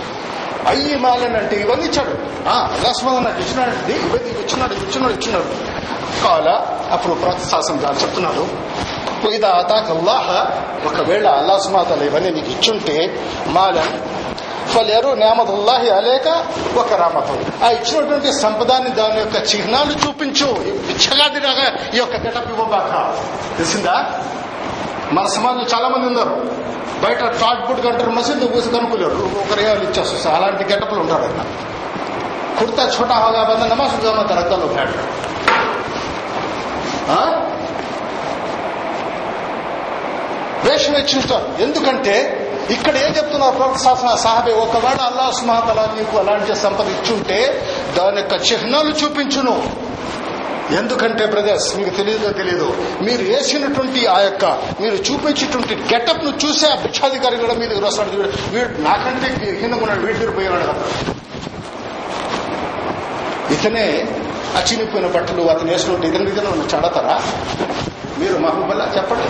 [0.67, 2.13] అయ్యి మాలని అంటే ఇవన్నీ ఇచ్చాడు
[2.49, 5.49] అల్లాస్మద్ ఇచ్చినాడు ఇవన్నీ ఇచ్చినాడు ఇచ్చినాడు ఇచ్చినాడు.
[6.23, 6.47] కాల
[6.91, 8.43] అప్పుడు ప్రోత్సాహం చెప్తున్నాడు
[9.25, 10.27] ఇదా అతాకల్లాహ
[10.85, 12.95] ఒకవేళ అల్లా సుమాతలు ఇవన్నీ నీకు ఇచ్చుంటే
[13.47, 13.89] మాలం
[14.73, 16.27] ఫలేరు నేమతుల్లాహి అలేక
[16.77, 20.47] ఒక రామతం ఆ ఇచ్చినటువంటి సంపదాన్ని దాని యొక్క చిహ్నాలు చూపించు
[20.87, 21.41] పిచ్చగాది
[21.93, 22.91] ఈ యొక్క గెటప్ ఇవ్వబాక
[23.57, 23.95] తెలిసిందా
[25.11, 26.33] మన సమాజం చాలా మంది ఉన్నారు.
[27.03, 31.41] బయట టాట్ బుట్ కంటారు మసీద్ పూసి కనుక్కోలేరు ఒకరు ఏళ్ళు ఇచ్చేస్తారు అలాంటి గెటప్లు ఉంటారు అన్న
[32.59, 34.67] కుర్తా చోటా హోదా బంద నమాజ్ జామా తరగతిలో
[40.65, 42.15] వేషం ఇచ్చింటారు ఎందుకంటే
[42.71, 44.51] ఇక్కడ ఏం చెప్తున్నారు ప్రవక్త శాసన సాహబే?
[44.51, 47.67] ఒకవేళ అల్లా సుమహతలా నీకు అలాంటి సంపద ఇచ్చుంటే
[47.97, 49.87] దాని యొక్క చిహ్నాలు చూపించును.
[50.77, 54.45] ఎందుకంటే బ్రదర్స్ మీకు తెలియదో తెలియదు మీరు వేసినటువంటి ఆ యొక్క
[54.81, 58.09] మీరు చూపించేటువంటి గెటప్ను చూసే ఆ భిక్షాధికారి కూడా మీ దగ్గర వస్తాడు.
[58.09, 60.85] వీడు వీడు నాకంటే హీనంగా ఉన్నాడు వీడి దగ్గర పోయినాడు కదా.
[63.51, 64.07] ఇతనే
[64.55, 67.21] అచ్చినిపోయిన బట్టలు అతను వేసినట్టు ఇతని ఇతను ఉన్న చడతారా?
[68.17, 69.27] మీరు మహబూబల్లా చెప్పండి.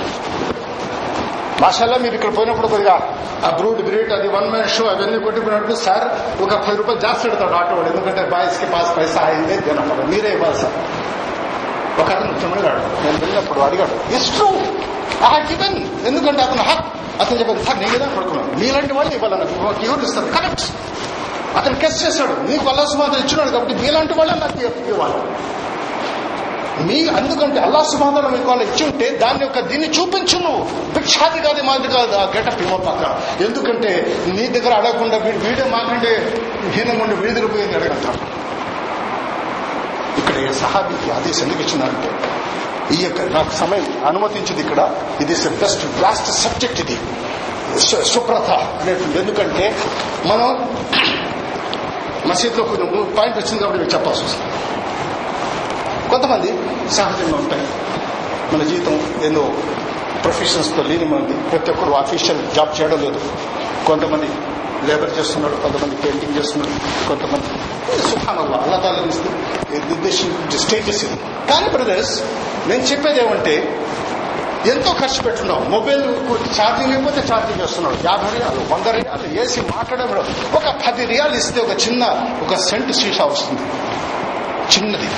[1.61, 2.95] మాషాల్లా మీరు ఇక్కడ పోయినప్పుడు కొద్దిగా
[3.45, 6.05] ఆ బ్రూడ్ బ్రీట్ అది వన్ మ్యాన్ షో అవన్నీ కొట్టుకున్నట్టు సార్
[6.43, 7.89] ఒక పది రూపాయలు జాస్తి పెడతాడు ఆటో వాడు.
[7.91, 10.75] ఎందుకంటే బాయ్స్కి పాస్ పైసా అయిందే తినప్పుడు మీరే ఇవ్వాలి సార్.
[12.01, 14.49] ఒక అతను చెమడిగాడు నేను వెళ్ళినప్పుడు అడిగాడు it's true
[15.25, 15.77] I have given
[16.09, 16.85] ఎందుకంటే అతను హక్.
[17.21, 19.43] అతను చెప్పాడు సార్ నేను ఏదైనా పడుకున్నాను మీలాంటి వాళ్ళు ఇవ్వాలన్న
[19.87, 20.27] ఎవరు ఇస్తారు?
[20.37, 20.65] కరెక్ట్
[21.57, 22.33] అతను కెస్ చేశాడు.
[22.49, 24.57] నీకు అల్లాసుమాత ఇచ్చినాడు కాబట్టి మీలాంటి వాళ్ళే నాకు
[24.93, 25.19] ఇవ్వాలి.
[26.81, 30.63] మీ అందుకంటే అల్లా సుమాధానం మీకు వాళ్ళు ఇచ్చి ఉంటే దాని యొక్క దీన్ని చూపించు నువ్వు
[30.93, 32.15] భిక్షాది కాదు మాది కాదు.
[32.15, 37.75] ఆ గెటప్ ఇవ్వపాక ఎందుకంటే నీ దగ్గర అడగకుండా వీడు వీడే మాకంటే హీనంగా ఉండి వీడి దగ్గర పోయింది
[37.75, 38.47] అడగంటాడు
[40.19, 42.09] ఇక్కడ ఈ సహాబీకి ఆదేశం ఎందుకు ఇచ్చినారంటే
[42.95, 44.95] ఈ యొక్క నాకు సమయం అనుమతించింది ఇక్కడ.
[45.21, 46.97] ఇది బెస్ట్ లాస్ట్ సబ్జెక్ట్ ఇది.
[47.79, 49.19] సు- సుప్రథ అనేటువంటి.
[49.19, 49.75] ఎందుకంటే
[50.25, 50.69] మనం
[52.25, 54.53] మసీద్లో కొంచెం పాయింట్ వచ్చింది కాబట్టి మీకు చెప్పాల్సి వస్తుంది.
[56.09, 56.47] కొంతమంది
[56.91, 57.67] సహజంగా ఉంటాయి.
[58.55, 59.53] మన జీవితం ఎన్నో
[60.23, 61.33] ప్రొఫెషన్స్తో మంది.
[61.33, 63.21] ప్రతి ఒక్కరు ఆఫీషియల్ జాబ్ చేయడం లేదు.
[63.87, 64.29] కొంతమంది
[64.87, 67.45] లేబర్ చేస్తున్నాడు కొంతమంది పెయింటింగ్ చేస్తున్నాడు కొంతమంది
[68.01, 68.99] సుఖానల్లా అల్లా తాలా
[69.71, 71.19] నిర్దేశించిన స్టేజెస్ ఇది.
[71.49, 72.21] కానీ బ్రదర్స్
[72.67, 73.83] నేను చెప్పేది ఏమంటే
[74.65, 76.03] ఎంతో ఖర్చు పెట్టున్నావు మొబైల్
[76.59, 77.97] ఛార్జింగ్ అయిపోతే ఛార్జింగ్ చేస్తున్నాడు.
[78.05, 80.03] యాభై రియాలు వంద రియాలు వేసి మాట్లాడే
[80.53, 82.03] ఒక పది రియాలు ఇస్తే ఒక చిన్న
[82.47, 83.61] ఒక సెంట్ సీసా వస్తుంది.
[84.77, 85.09] చిన్నది.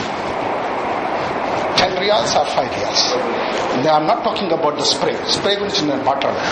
[1.90, 3.16] Ten riyals are five riyals
[3.90, 6.50] are not talking about the spray spray గురించి నేను మాట్లాడాను.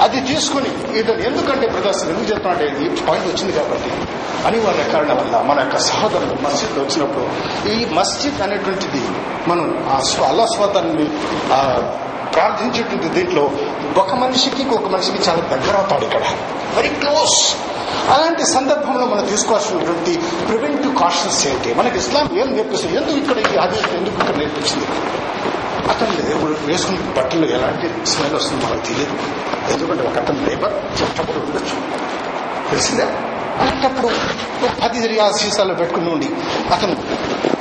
[0.00, 3.90] అది తీసుకుని ఇతను ఎందుకంటే బ్రదర్స్ ఎందుకు చెప్తున్నా ఈ పాయింట్ వచ్చింది కాబట్టి
[4.46, 7.26] అనివార్య కారణం వల్ల మన యొక్క సహోదరులు మస్జిద్ వచ్చినప్పుడు
[7.68, 9.02] ఈ మస్జిద్ అనేటువంటిది
[9.46, 10.24] మనం ఆ స్వ-
[12.34, 13.50] ప్రార్థించేటువంటి దీంట్లో
[13.96, 16.22] ఒక మనిషికి ఒక మనిషికి చాలా దగ్గర అవుతాడు ఇక్కడ.
[16.76, 17.54] వెరీ క్లోజ్
[18.10, 20.12] అలాంటి సందర్భంలో మనం తీసుకోవాల్సినటువంటి
[20.46, 21.74] ప్రివెంటివ్ కాషన్స్ ఏంటి?
[21.74, 22.96] మనకి ఇస్లాం ఏం నేర్పిస్తుంది?
[22.96, 24.86] ఎందుకు ఇక్కడ ఈ ఆదేశం ఎందుకు ఇక్కడ నేర్పించింది
[25.88, 29.14] అతను ఇప్పుడు వేసుకున్న బట్టలు ఎలాంటి స్మెల్ వస్తుంది మనకు తెలియదు.
[29.72, 31.76] ఎందుకంటే ఒక అతను లేబర్ చెట్టప్పుడు ఉండొచ్చు.
[32.70, 33.06] తెలిసిందా?
[33.60, 34.08] అలాంటప్పుడు
[34.82, 36.28] పది రియాల సీసాలో పెట్టుకుని ఉండి
[36.74, 36.96] అతను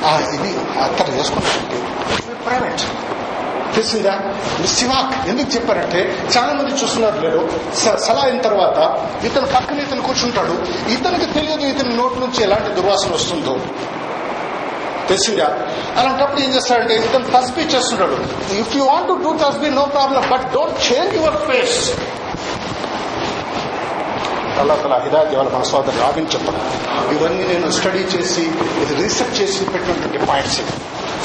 [0.06, 1.80] ఆ ఇది అతను వేసుకున్నట్టు
[2.46, 2.82] ప్రైవేట్
[3.80, 4.14] తెలిసిందా
[4.78, 6.00] సివాక్ ఎందుకు చెప్పారంటే
[6.36, 7.42] చాలా మంది చూస్తున్నారు లేరు.
[8.06, 8.80] సలా అయిన తర్వాత
[9.26, 10.56] ఇతను పక్కన ఇతను కూర్చుంటాడు.
[10.96, 13.54] ఇతనికి తెలియదు ఇతని నోటి నుంచి ఎలాంటి దుర్వాసన వస్తుందో.
[15.10, 15.48] తెలిసిందా?
[16.00, 18.18] అలాంటప్పుడు ఏం చేస్తాడంటే ఇతను తస్బీ చేస్తుంటాడు.
[18.64, 21.80] If you want to do తస్బీ no problem but don't change your face
[24.62, 26.64] Allah తల హిదాయత్ ఇవాళ మన సోదరు రావిని చెప్పడం
[27.16, 28.44] ఇవన్నీ నేను స్టడీ చేసి
[28.84, 30.60] ఇది రీసెర్చ్ చేసి పెట్టినటువంటి పాయింట్స్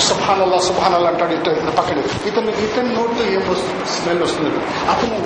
[0.00, 1.98] సుభానల్లా సుభానల్లా అంటాడు ఇటు ఇతను పక్కన.
[2.26, 3.87] ఇతను ఇతని నోట్లో ఏం వస్తుంది?
[3.87, 4.50] స్మెల్ వస్తుంది.
[4.90, 5.18] అతను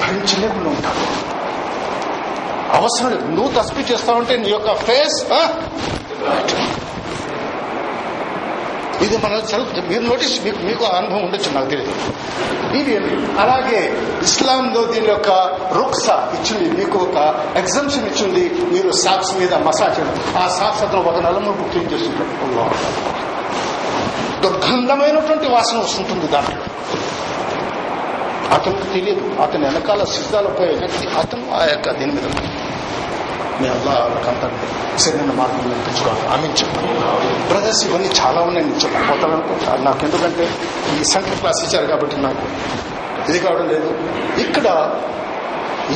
[0.00, 1.36] భరించలేకుండా ఉంటాడు.
[2.76, 3.26] అవసరం లేదు.
[3.26, 5.26] నువ్వు తస్బీ చేస్తావంటే నీ యొక్క ఫేస్
[9.02, 11.92] ఇది మన సెల్ఫ్ మీరు నోటీస్ మీకు మీకు అనుభవం ఉండొచ్చు నాకు తెలియదు.
[12.76, 12.96] ఇది
[13.40, 15.28] అలాగే ఇస్లాంలో దీని యొక్క
[15.72, 16.84] రుక్సా ఇచ్చింది.
[16.84, 17.16] మీకు ఒక
[17.56, 18.72] ఎగ్జంప్షన్ ఇచ్చింది.
[18.72, 20.42] మీరు సాక్స్ మీద మసాజ్ చేయడం.
[20.42, 23.25] ఆ సాక్స్ అతను ఒక నలుమూపు క్లీన్ చేస్తుంటారు
[24.46, 26.62] దుర్గంధమైనటువంటి వాసన వస్తుంటుంది దాంట్లో
[28.56, 29.22] అతనికి తెలియదు.
[29.44, 32.26] అతని వెనకాల సిద్ధాలు పోయే వ్యక్తి అతను ఆ యొక్క దీని మీద
[33.60, 34.46] మీ అల్లా వాళ్ళకంతా
[35.02, 36.92] సరైన మార్గం నేర్పించుకోవాలి ఆమె చెప్పండి.
[37.50, 38.66] బ్రదర్స్ ఇవన్నీ చాలా ఉన్నాయి.
[38.68, 40.44] నేను చెప్పకపోతాను నాకు ఎందుకంటే
[40.94, 42.44] ఈ సెంటర్ క్లాస్ ఇచ్చారు కాబట్టి నాకు
[43.30, 43.90] ఇది కావడం లేదు.
[44.44, 44.66] ఇక్కడ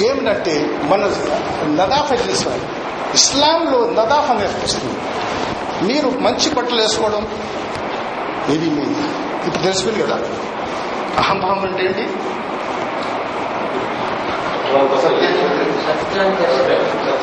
[0.07, 0.55] ఏమిటంటే
[0.91, 1.03] మన
[1.81, 2.65] నదాఫ చేస్తారు
[3.21, 4.97] ఇస్లాంలో నదాఫ నేర్పిస్తుంది
[5.89, 7.23] మీరు మంచి బట్టలు వేసుకోవడం
[8.49, 8.69] ఇది?
[9.47, 10.19] ఇప్పుడు తెలిసిపోయింది కదా.
[11.19, 12.05] అహంభావం అంటే ఏంటి?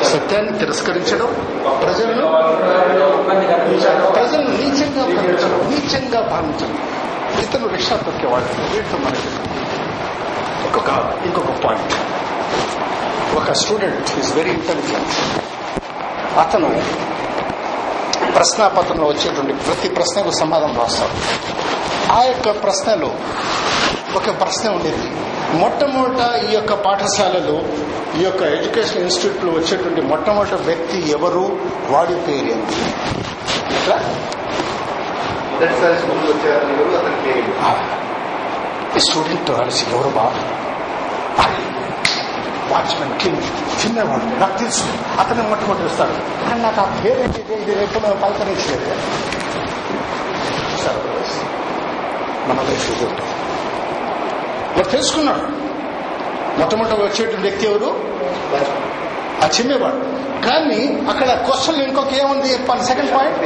[0.04, 1.30] సత్యాన్ని తిరస్కరించడం
[1.82, 2.26] ప్రజలను
[4.12, 6.74] ప్రజలను నీచంగా భావించడం నీచంగా భావించడం.
[7.42, 9.28] ఇతను రిక్షా తొక్కేవాడు వీటితో మనకి
[10.66, 10.90] ఇంకొక
[11.26, 11.94] ఇంకొక పాయింట్
[13.36, 15.14] ఒక స్టూడెంట్ ఈజ్ వెరీ ఇంటెలిజెంట్
[16.38, 16.70] అతను
[18.34, 21.14] ప్రశ్నాపత్రంలో వచ్చేటువంటి ప్రతి ప్రశ్నకు సమాధానం రాస్తాడు
[22.12, 23.10] ఆ యొక్క ప్రశ్నలో
[24.16, 25.08] ఒక ప్రశ్న ఉండేది.
[25.58, 27.62] మొట్టమొదట ఈ యొక్క పాఠశాలలో
[28.20, 31.58] ఈ యొక్క ఎడ్యుకేషన్ ఇన్స్టిట్యూట్లో వచ్చేటువంటి మొట్టమొదటి వ్యక్తి ఎవరు
[31.90, 32.80] వాడి పేరు ఏంటి?
[33.74, 33.96] ఇట్లా
[38.98, 40.40] స్టూడెంట్ అలసి ఎవరు బాబు?
[42.72, 43.42] వాచ్మెన్ కింగ్
[43.86, 44.84] చిన్నవాడు నాకు తెలుసు.
[45.20, 46.48] అతను మొట్టమొదటి వస్తాడు.
[46.48, 47.40] కానీ నాకు ఆ పేరు ఏంటి?
[47.40, 48.94] ఇది- ఎప్పుడు పలకరించలేదు
[52.48, 53.02] మన లైఫ్
[54.76, 55.40] వాడు తెలుసుకున్నాడు.
[56.60, 58.18] మొట్టమొదటి వచ్చేటువంటి వ్యక్తి ఎవరు?
[59.44, 60.18] ఆ చిన్నవాడు.
[60.46, 62.52] కానీ అక్కడ క్వశ్చన్ ఇంకొక ఏముంది?
[62.52, 63.38] చెప్పాను సెకండ్ పాయింట్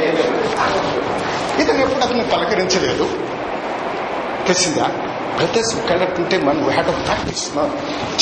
[1.59, 3.09] ఇతను ఎప్పుడు అతను పలకరించలేదు.
[4.47, 5.02] తెలిసిందా?
[5.37, 7.45] బ్రదర్స్ కనెక్టుంటే మనం వీ హ్యాడ్ ప్రాక్టీస్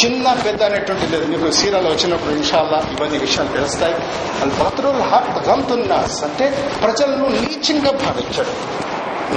[0.02, 1.26] చిన్న పెద్ద అనేటువంటి లేదు.
[1.32, 3.96] మీకు సీరాలో వచ్చినప్పుడు ఇన్షాల్లా ఇవన్నీ విషయాలు తెలుస్తాయి.
[4.42, 6.46] అండ్ భద్రులు హాక్ గంతున్నాస్ అంటే
[6.84, 8.56] ప్రజలను నీచంగా భావించడం.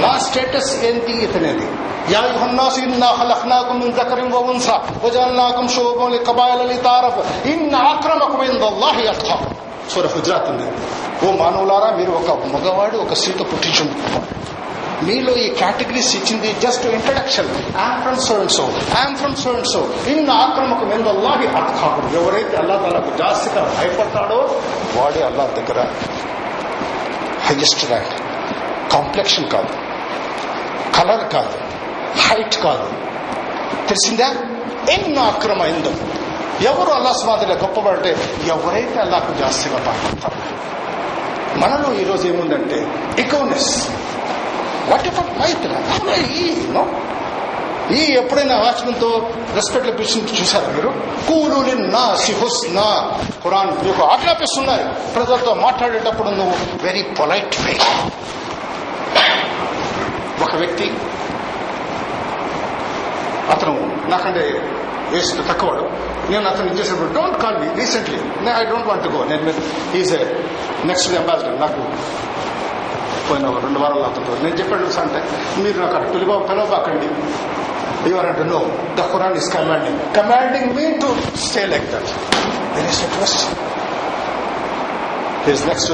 [0.03, 1.67] నా స్టేటస్ ఏంటి ఇతనేది?
[2.13, 9.05] యా యుహన్నాసు ఇన్నా ఖలఖ్నాకుం మిన్ జకరిన్ వ ఉన్సా వజల్నాకుం షుబం లికబాయిల లితారఫ్ ఇన్ అక్రమకుం ఇందల్లాహి
[9.13, 9.53] అత్ఖాకుం
[9.93, 10.67] సూర హుజరాత్ ఉంది.
[11.25, 13.95] ఓ మానవులారా మీరు ఒక మగవాడు ఒక సీత పుట్టించుంది.
[15.03, 18.63] మీలో ఈ కేటగిరీస్ ఇచ్చింది just introduction I'm from so and so
[19.01, 24.61] I'm from so and so in ఆక్రమకం ఎందల్లాహి అత్ఖాకుం ఎవరైతే అల్లా తనకు జాస్తిగా భయపడతాడో
[24.95, 25.85] వాడే అల్లా దగ్గర
[27.43, 28.25] హైయెస్ట్ ర్యాంక్
[28.91, 29.67] కాంప్లెక్షన్ కాదు.
[30.95, 31.57] కలర్ కాదు.
[32.19, 32.89] హైట్ కాదు.
[33.87, 34.27] తెలిసిందా?
[34.89, 36.11] ఎన్ అక్రమ ఇందం
[36.61, 40.55] ఎవరు అల్లా స్వాదిలో గొప్పపడితే ఎవరైతే అల్లాకు జాస్తిగా భయపడతారు.
[41.59, 42.87] మనలో ఈరోజు ఏముందంటే
[43.21, 43.89] ఎకోనెస్
[44.91, 45.67] వాట్ ఎవర్ మైత్
[46.73, 46.83] నో
[47.95, 50.89] ఈ ఎప్పుడైనా వాచనంతో రెస్పెక్ట్ లభిస్తుంది చూసారా మీరు?
[51.27, 52.85] కూలు నా సిహుస్నా
[53.43, 57.73] ఖురాన్ మీకు ఆజ్ఞాపిస్తున్నారు ప్రజలతో మాట్లాడేటప్పుడు నువ్వు వెరీ పొలైట్ వే
[60.43, 60.91] ఒక వ్యక్తి
[63.51, 63.73] అతను
[64.09, 64.61] నాకంటే
[65.09, 65.83] వేసిన తక్కువడు.
[66.29, 68.19] నేను అతను చేసినప్పుడు don't call me recently
[68.55, 69.53] I don't want go నేను
[69.97, 70.23] ఈజ్ ఎ
[70.85, 71.81] నెక్స్ట్ అంబాసిడర్ నాకు
[73.29, 75.19] పోయిన రెండు వారాలు అతను నేను చెప్పాను అంటే
[75.63, 77.09] మీరు నాకు అక్కడ పిలువ పిలవబాకండి
[78.11, 78.59] your know
[78.95, 81.09] the Quran is commanding commanding me to
[81.45, 82.11] stay like that
[82.75, 83.43] there is request
[85.47, 85.91] his next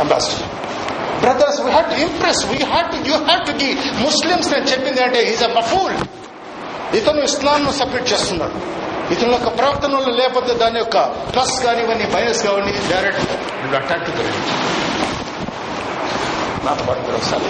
[0.00, 0.46] ambassador
[1.20, 5.02] brothers we have to impress we have to you have to give Muslims నేను చెప్పింది
[5.02, 5.96] అంటే is a మఫూల్
[6.94, 8.58] ఇతను ఇస్లాంను separate చేస్తున్నాడు.
[9.10, 10.98] ఇతని యొక్క ప్రవర్తనలు లేకపోతే దాని యొక్క
[11.32, 13.26] ప్లస్ కానివ్వండి మైనస్ కావని డైరెక్ట్
[13.74, 14.12] అటాక్ టు
[16.67, 17.49] నాతో పాటు మీరు ఒకసారి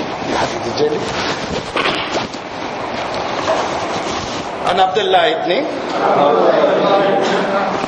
[0.57, 0.99] ఇది చేయండి
[4.67, 5.51] عن عبد الله ابن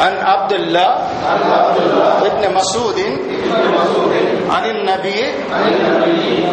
[0.04, 0.90] عن عبد الله
[2.30, 3.00] ابن مسعود
[4.56, 5.20] عن النبي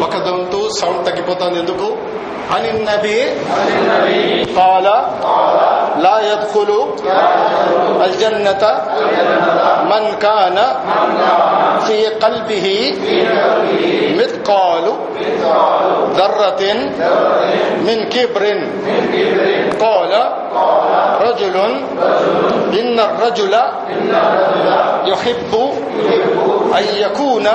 [0.01, 1.89] وكدمت సౌండ్ తగ్గిపోతుంది ఎందుకు
[2.53, 3.21] عن النبي
[4.61, 4.87] قال
[6.05, 6.71] لا يدخل
[8.07, 8.65] الجنة
[9.93, 10.57] من كان
[11.87, 12.67] في قلبه
[14.48, 14.84] مثقال
[16.16, 16.74] ذرة
[17.84, 18.44] من كبر
[19.82, 20.12] قال
[21.22, 21.56] رجل
[22.80, 23.54] إن الرجل
[25.06, 25.54] يحب
[26.78, 27.48] أن يكون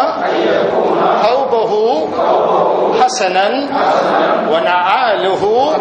[1.22, 1.72] ثوبه
[3.02, 3.48] حسنا
[4.52, 5.72] ونعاله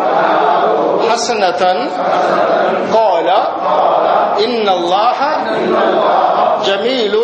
[1.11, 1.89] حسنة
[2.93, 3.27] قال
[4.45, 5.19] إن الله
[6.66, 7.14] جميل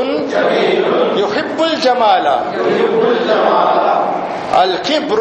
[1.16, 2.26] يحب الجمال
[4.62, 5.20] الكبر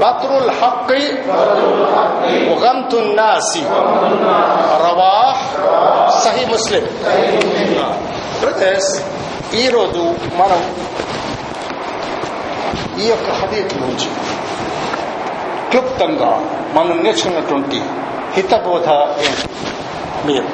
[0.00, 0.90] بطر الحق
[2.50, 3.48] وغمت الناس
[4.80, 5.36] رواه
[6.24, 6.84] సహీ ముస్లిం
[8.40, 8.92] బ్రదర్స్
[9.54, 10.02] ఈరోజు
[10.36, 10.60] మనం
[13.02, 14.08] ఈ యొక్క హదీత్ నుంచి
[15.70, 16.30] క్లుప్తంగా
[16.74, 17.80] మనం నేర్చుకున్నటువంటి
[18.34, 18.88] హితబోధ
[19.26, 19.46] ఏంటి
[20.26, 20.48] మీరు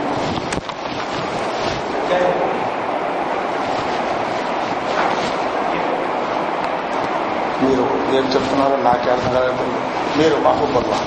[7.62, 9.66] మీరు ఏం చెప్తున్నారో నాకే అర్థం కాలేదు
[10.18, 11.00] మీరు మహబూబల్లా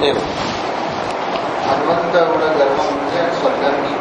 [0.00, 0.22] లేదు
[1.66, 3.94] హనుమంత కూడా గర్వం ఉంటే ఆయన స్వర్గానికి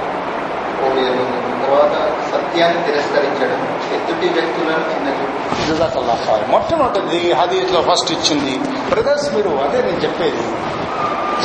[0.80, 1.26] పోలేదు
[1.64, 1.96] తర్వాత
[2.52, 3.80] సత్యాన్ని తిరస్కరించడం.
[3.94, 8.58] ఎత్తుటి వ్యక్తులను చిన్న మొట్టమొదటిది హదీస్లో ఫస్ట్ ఇచ్చింది.
[8.90, 10.42] బ్రదర్స్ మీరు అదే నేను చెప్పేది.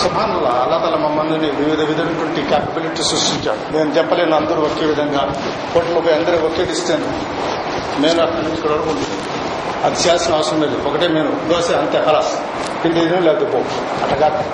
[0.03, 3.77] సుభానుల్లా అల్లా తల మమ్మల్ని వివిధ విధమైనటువంటి క్యాపబిలిటీ సృష్టించాడు.
[3.77, 5.43] నేను చెప్పలేను అందరూ ఒకే విధంగా.
[5.75, 7.09] కోట్ల పోయి అందరూ ఒకే డిస్టెన్స్.
[8.01, 8.95] నేను అక్కడి నుంచి ఇక్కడ వరకు
[9.85, 10.89] అది చేయాల్సిన అవసరం లేదు.
[10.89, 11.49] ఒకటే నేను.
[11.49, 12.33] దోశ అంతే కలాస్.
[12.85, 13.59] పిండి తిను లేకపోతే పో.
[14.03, 14.45] అట్లా కాదు.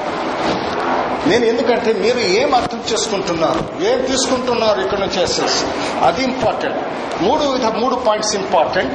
[1.26, 5.58] నేను ఎందుకంటే మీరు ఏం అర్థం చేసుకుంటున్నారు ఏం తీసుకుంటున్నారు ఇక్కడ నుంచి ఎస్ఎస్
[6.02, 6.80] అది ఇంపార్టెంట్
[7.22, 8.94] మూడు విధ- మూడు పాయింట్స్ ఇంపార్టెంట్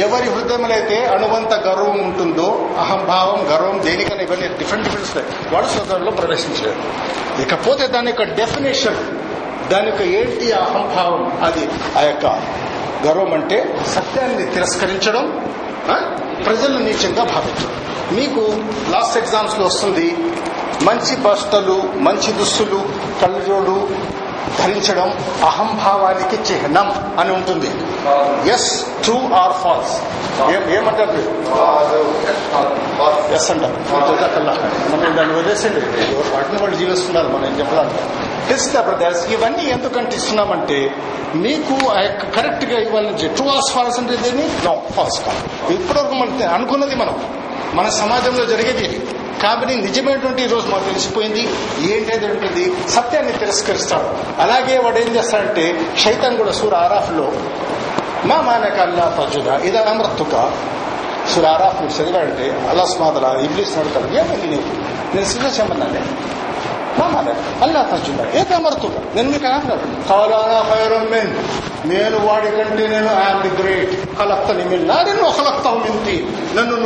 [0.00, 2.46] ఎవరి హృదయంలో అయితే అణువంత గర్వం ఉంటుందో
[2.78, 6.80] అహంభావం గర్వం దేనికైనా ఇవన్నీ డిఫరెంట్ డిఫరెంట్ వాడు సోదరులో ప్రవేశించలేదు
[7.42, 9.00] ఇకపోతే దాని యొక్క డెఫినేషన్
[9.70, 11.22] దాని యొక్క ఏంటి అహంభావం?
[11.42, 11.64] అది
[11.98, 12.26] ఆ యొక్క
[13.06, 15.24] గర్వం అంటే సత్యాన్ని తిరస్కరించడం
[16.44, 17.74] ప్రజలను నీచంగా భావించడం.
[18.12, 18.42] మీకు
[18.90, 20.06] లాస్ట్ ఎగ్జామ్స్లో వస్తుంది
[20.82, 22.82] మంచి బస్తలు మంచి దుస్తులు
[23.22, 23.88] కళ్ళజోడు
[24.58, 25.08] ధరించడం
[25.44, 27.70] అహంభావానికి చిహ్నం అని ఉంటుంది.
[28.52, 29.94] ఎస్ ట్రూ ఆర్ ఫాల్స్
[30.74, 31.30] ఏమంటారు మీరు?
[33.34, 33.74] ఎస్ అంటారు.
[34.34, 34.52] కల్లా
[34.96, 37.98] మనం దాన్ని వదిలేసండి ఎవరు వాటిని వాళ్ళు జీవిస్తున్నారు మనం ఏం చెప్పడానికి
[38.48, 40.90] తెలుస్తా బ్రదర్స్ ఇవన్నీ ఎందుకు అంటిస్తున్నామంటే
[41.34, 44.48] మీకు ఆ యొక్క కరెక్ట్గా ఇవ్వాలని ట్రూ ఆర్ ఫాల్స్ అంటే దీన్ని
[44.92, 45.72] ఫాల్స్ కాదు.
[45.72, 47.22] ఇప్పటివరకు మనం అనుకున్నది మనం.
[47.74, 49.06] మన సమాజంలో జరిగేది
[49.42, 51.48] కాబట్టి నిజమైనటువంటి ఈ రోజు మాకు తెలిసిపోయింది
[51.92, 54.40] ఏంటనేది ఉంటుంది సత్యాన్ని తిరస్కరిస్తాడు.
[54.42, 57.32] అలాగే వాడు ఏం చేస్తాడంటే శైతాన్ కూడా సూర ఆరాఫ్లో
[58.24, 60.52] మా మానక అల్లా తజుదా ఇదా అమృత్తుక
[61.34, 64.70] సూర ఆరాఫ్ నువ్వు చదివాడంటే అల్లా స్మాదల ఇబ్లీస్ నడతాడు ఏమైంది నీకు?
[65.14, 65.60] నేను శిక్ష
[66.98, 68.90] మా మానక అల్లా తజుదా ఏది అమృతుక?
[69.14, 71.28] నేను మీకు అన్నాడు కాలానా
[71.84, 74.18] నేను వాడి కంటే నేను ఐఎమ్ ది గ్రేట్.
[74.18, 76.27] కలక్తని మిన్ నారిను కలక్తావు మింతి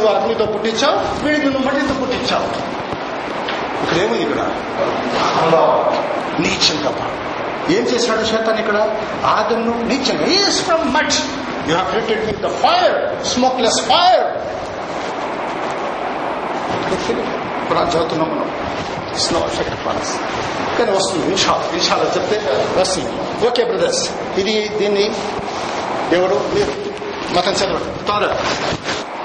[0.02, 2.46] నువ్వు అగ్నితో పుట్టించావు వీడికి నువ్వు మట్టితో పుట్టించావు?
[3.82, 4.40] ఇక్కడేముంది ఇక్కడ.
[6.40, 7.06] నీచం పా.
[7.70, 8.78] ఏం చేశాడు శేతాన్ ఇక్కడ?
[9.24, 11.12] ఆదన్ను నీచం is from mud
[11.68, 14.24] you have created with the fire smokeless fire
[17.62, 18.48] ఇప్పుడు చదువుతున్నాం మనం
[19.18, 19.74] స్నో ఎఫెక్ట్
[20.78, 22.36] కానీ వస్తుంది ఇన్షాల్ ఇన్షాల్ చెప్తే
[22.80, 23.46] వస్తుంది.
[23.46, 25.04] ఓకే బ్రదర్స్ ఇది దీన్ని
[26.12, 26.40] ఎవరు?
[26.54, 26.72] మీరు.
[27.34, 28.06] మతం చదవండి.
[28.06, 28.36] తొందరగా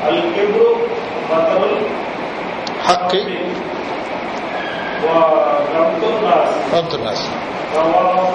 [0.09, 0.63] الكبر
[1.31, 1.63] بطل
[2.89, 3.21] హక్కి
[5.05, 7.23] وغمط الناس పంపుతున్నారు
[7.75, 8.31] رواه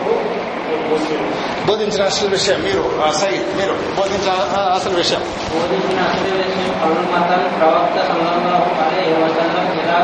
[0.89, 1.23] مسلم
[1.67, 5.21] బోధించిన అసలు విషయం మీరు ఆ సైడ్ మీరు బోధించిన ఆ అసలు విషయం
[5.53, 9.99] బోధించిన అసలు విషయం పౌరు మతం ప్రవక్త సంబంధం అనే వచనం ఇలా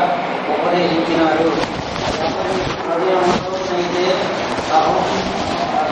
[0.54, 1.48] ఉపదేశించినారు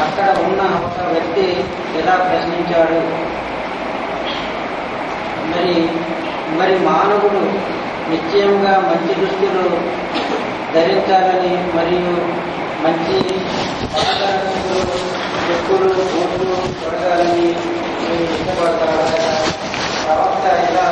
[0.00, 1.64] అక్కడ ఉన్న ఒక వ్యక్తి
[1.98, 3.28] ఇలా ప్రశ్నించాడు?
[5.48, 5.88] మరి
[6.58, 7.68] మరి మానవుడు
[8.10, 9.68] నిశ్చయంగా మంచి దుస్తులు
[10.74, 12.38] ధరించాలని మరియు
[12.82, 13.20] మంచి
[13.94, 16.48] పలకరింపులు, చెప్పులు బూట్లు
[16.80, 17.46] తొడగాలని
[18.28, 19.04] ఇష్టపడతాడు
[20.02, 20.86] ప్రవక్త ఇలా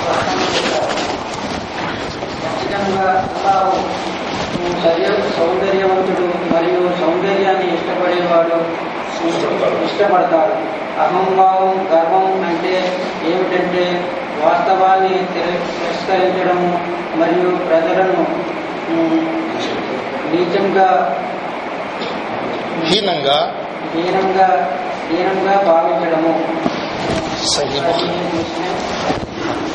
[0.00, 0.96] స్పష్టంగా చెప్పారు.
[2.42, 3.76] ఖచ్చితంగా అల్లాహు
[4.82, 8.58] శరీర సౌందర్యవంతుడు మరియు సౌందర్యాన్ని ఇష్టపడేవాడు
[9.84, 10.54] ఇష్టపడతాడు
[11.00, 12.74] అహంభావం గర్వం అంటే
[13.24, 13.84] ఏమిటంటే
[14.40, 16.60] వాస్తవాన్ని తిర- తిరస్కరించడం
[17.14, 18.20] మరియు ప్రజలను
[18.92, 19.18] ఉమ్,
[20.30, 20.88] నీచంగా
[22.84, 23.38] హీనంగా
[23.92, 24.48] హీనంగా
[25.08, 26.32] హీనంగా భావించడము.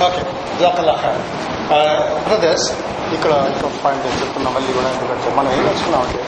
[0.06, 0.22] ఓకే
[2.28, 2.76] బ్రదర్స్ uh,
[3.16, 6.22] ఇక్కడ ఇంకో పాయింట్ నేను చెప్తున్నా మళ్ళీ కూడా ఎందుకంటే మనం ఏం నేర్చుకున్నామంటే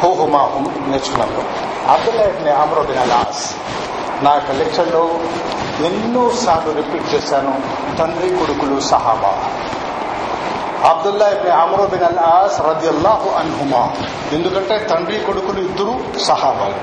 [0.00, 1.44] హో హుమా హుమ్ నేర్చుకున్నాము
[1.94, 3.42] అబ్దుల్లా ఇబ్ని ఆమ్రో బిన్ అలాస్
[4.24, 5.02] నా యొక్క లెక్చర్లో
[5.88, 7.54] ఎన్నోసార్లు రిపీట్ చేశాను
[7.98, 9.32] తండ్రి కొడుకులు సహాబా
[10.84, 13.90] అబ్దుల్లా ఇబ్ని ఆమ్రో బిన్ అలాస్ రదియల్లాహు అన్హుమా.
[14.32, 16.74] ఎందుకంటే తండ్రి కొడుకులు ఇద్దరు సహాబాలు.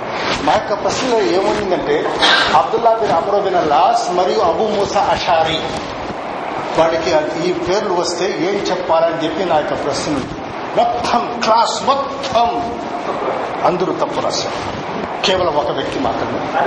[0.44, 2.10] మా యొక్క ప్రశ్నలో ఏముందంటే
[2.56, 5.60] Abdullah bin Amr bin Alas మరియు అబు మూసా అషారి
[6.82, 7.10] వాడికి
[7.50, 10.14] ఈ పేర్లు వస్తే ఏం చెప్పాలని చెప్పి నా యొక్క ప్రశ్న.
[10.78, 12.78] మొత్తం క్లాస్ మొత్తం
[13.66, 14.86] అందరూ తప్పు రాశారు.
[15.26, 16.60] కేవలం ఒక వ్యక్తి మాత్రమే.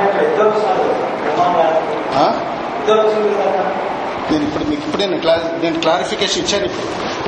[4.31, 5.23] నేను ఇప్పుడు మీకు ఇప్పుడే నేను
[5.63, 6.87] నేను క్లారిఫికేషన్ ఇచ్చాను ఇప్పుడు.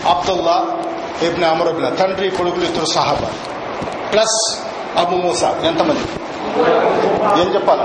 [0.08, 0.56] అబ్దుల్లా
[1.22, 3.28] ఇబ్ని అమరుబిన్ తండ్రి కొడుకులు ఇద్దరు సహాబా.
[4.12, 4.58] ప్లస్
[4.98, 6.04] అబు మూసా ఎంతమంది?
[7.40, 7.82] ఏం చెప్పాలి?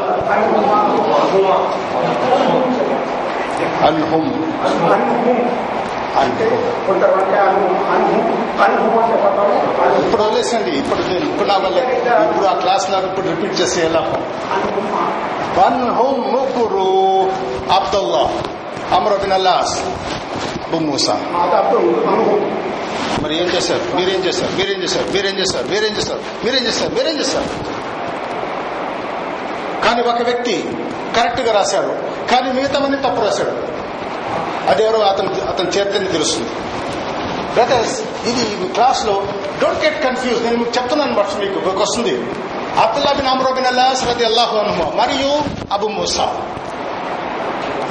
[3.85, 4.31] అన్హుమ్.
[6.19, 6.45] అంటే?
[9.97, 11.77] ఇప్పుడు వదిలేసండి ఇప్పుడు నేను ఇప్పుడు నా వల్ల.
[12.29, 13.99] ఇప్పుడు ఆ క్లాస్ నాకు ఇప్పుడు రిపీట్ చేసి ఎలా?
[15.57, 17.31] వన్ హోమ్ ముగ్గురు
[17.71, 18.29] Abdullah.
[18.91, 19.79] Amr bin Alas
[20.63, 21.13] Abu Musa
[23.23, 23.95] మరి ఏం చేశారు?
[23.95, 24.57] మీరేం చేశారు?
[24.57, 25.07] మీరేం చేశారు?
[25.07, 25.67] మీరేం చేశారు?
[25.67, 26.19] మీరేం చేశారు?
[26.45, 26.95] మీరేం చేశారు?
[26.95, 27.45] మీరేం చేశారు?
[29.85, 30.75] కానీ ఒక వ్యక్తి
[31.15, 31.87] కరెక్ట్గా రాశాడు.
[32.31, 33.75] కానీ మిగతా మంది తప్పు రాశాడు.
[34.69, 36.49] అదెవరో అతను అతను చేతని తెలుస్తుంది.
[37.53, 39.23] బ్రదర్స్ ఇది క్లాస్లో
[39.61, 42.15] డోంట్ గెట్ కన్ఫ్యూజ్ నేను మీకు చెప్తున్నాను బట్ మీకు వస్తుంది.
[42.79, 45.41] అబ్దుల్లా బిన్ అమ్రో బిన్ అల్లా సరది అల్లాహు అనుమా మరియు
[45.73, 46.41] అబు మూసా.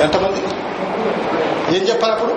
[0.01, 0.43] ఎంతమంది?
[1.69, 2.35] ఏం చెప్పారు అప్పుడు?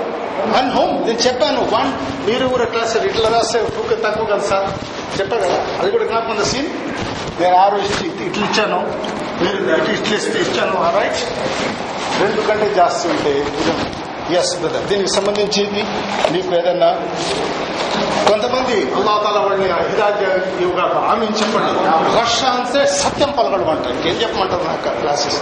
[0.57, 1.61] అండ్ హోమ్ నేను చెప్పాను.
[1.61, 1.89] వన్
[2.25, 4.67] మీరు కూడా క్లాస్ ఇట్లా రాస్తే ఫుక్ తక్కువ కదా సార్?
[5.19, 5.65] చెప్పారు కదా?
[5.79, 6.69] అది కూడా జ్ఞాపకం సీన్
[7.41, 8.79] నేను ఆరు ఇచ్చి ఇట్లా ఇచ్చాను.
[9.43, 10.99] మీరు ఇటు ఇట్లా ఇస్తే ఇచ్చాను.
[10.99, 11.21] రైట్
[12.21, 13.33] రెండు కంటే జాస్తి ఉంటే
[14.35, 15.65] ఎస్ బ్రదర్ దీనికి సంబంధించి
[16.31, 16.89] మీకు ఏదన్నా
[18.29, 21.71] కొంతమంది అల్లా తాలా వాళ్ళని హిదాయత్ ఇవ్వగా ఆమె చెప్పండి.
[22.19, 23.95] రష అంటే సత్యం పలకడం అంటారు.
[23.95, 25.41] ఇంకేం చెప్పమంటారు నాకు క్లాసెస్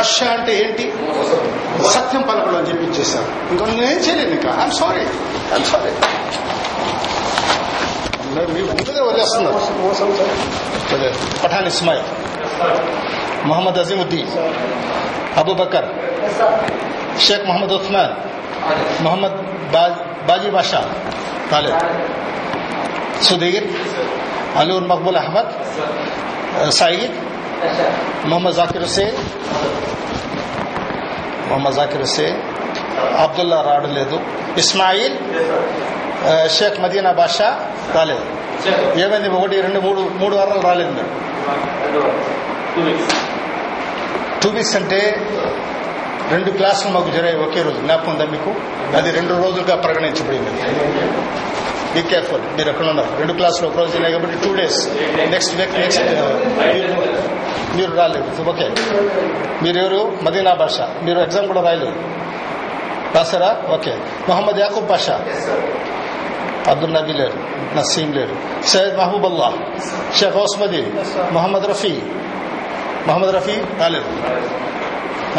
[0.00, 0.94] రష అంటే ఏంటి?
[1.90, 4.58] సత్యం పలకడం అని చెప్పి ఇచ్చేశారు ఇంకా నేనేం చేయలేను ఇంకా.
[4.60, 5.00] ఐఎమ్ సారీ
[5.52, 5.90] ఐఎమ్ సారీ
[8.52, 9.56] మీ ముందుగా వదిలేస్తున్నారు.
[10.94, 11.14] అదే
[11.44, 12.04] పఠాన్ ఇస్మాయిల్.
[13.46, 14.28] మొహమ్మద్ అజీముద్దీన్.
[15.38, 15.84] అబూబకర్.
[17.20, 18.12] షేక్ మొహమ్మద్ ఉస్మాన్.
[19.02, 19.36] మొహమ్మద్
[19.70, 20.94] బాజ్- బాజీ బాషా.
[21.50, 21.74] ఖాలిద్
[23.22, 23.64] సుధీర్.
[24.56, 26.72] అలూర్ మక్బుల్ అహ్మద్.
[26.72, 27.33] సయీద్.
[28.30, 29.16] మొహమ్మద్ జాకిర్ హుసేన్
[31.48, 32.38] మొహమ్మద్ జాకిర్ హుసేన్
[33.24, 34.16] అబ్దుల్లా రావడలేదు
[34.62, 35.16] ఇస్మాయిల్
[36.56, 37.48] షేక్ మదీనా బాషా
[37.94, 38.24] రాలేదు
[39.04, 41.10] ఏమైంది ఒకటి రెండు మూడు మూడు వారాలు రాలేదు మీరు
[42.74, 43.10] టూ వీక్స్
[44.42, 45.00] టూ వీక్స్ అంటే
[46.32, 47.78] రెండు క్లాసులు మాకు జరిగాయి ఒకే రోజు.
[47.80, 48.50] జ్ఞాపకం ఉందా మీకు?
[48.98, 50.52] అది రెండు రోజులుగా పరిగణించబడింది.
[51.94, 54.78] బీ కేర్ఫుల్ మీరు ఎక్కడ ఉన్నారు రెండు క్లాసులు ఒక రోజు జరిగాయి కాబట్టి two days
[55.34, 56.00] next week next
[57.76, 58.66] మీరు రాలేదు ఓకే
[59.62, 61.96] మీరెవరు మదీనా భాష మీరు ఎగ్జామ్ కూడా రాయలేదు
[63.14, 63.92] రాసారా ఓకే
[64.28, 65.16] మొహమ్మద్ యాకూబ్ బాషా
[66.70, 67.38] అబ్దుల్ నబీ లేరు
[67.76, 68.36] నసీం లేరు
[68.66, 69.48] సయ్యద్ మహబూబ్ అల్లా
[70.18, 70.82] షేక్ ఓస్మది
[71.32, 71.92] మొహమ్మద్ రఫీ
[73.06, 74.10] మొహమ్మద్ రఫీ రాలేదు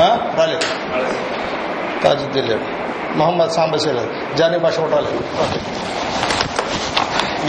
[0.01, 0.07] ఆ?
[0.37, 0.65] రాలేదు
[2.03, 2.65] తాజుద్దీన్ లేడు
[3.15, 5.59] మొహమ్మద్ సాంబసే లేదు జానీ భాష కూడా రాలేదు okay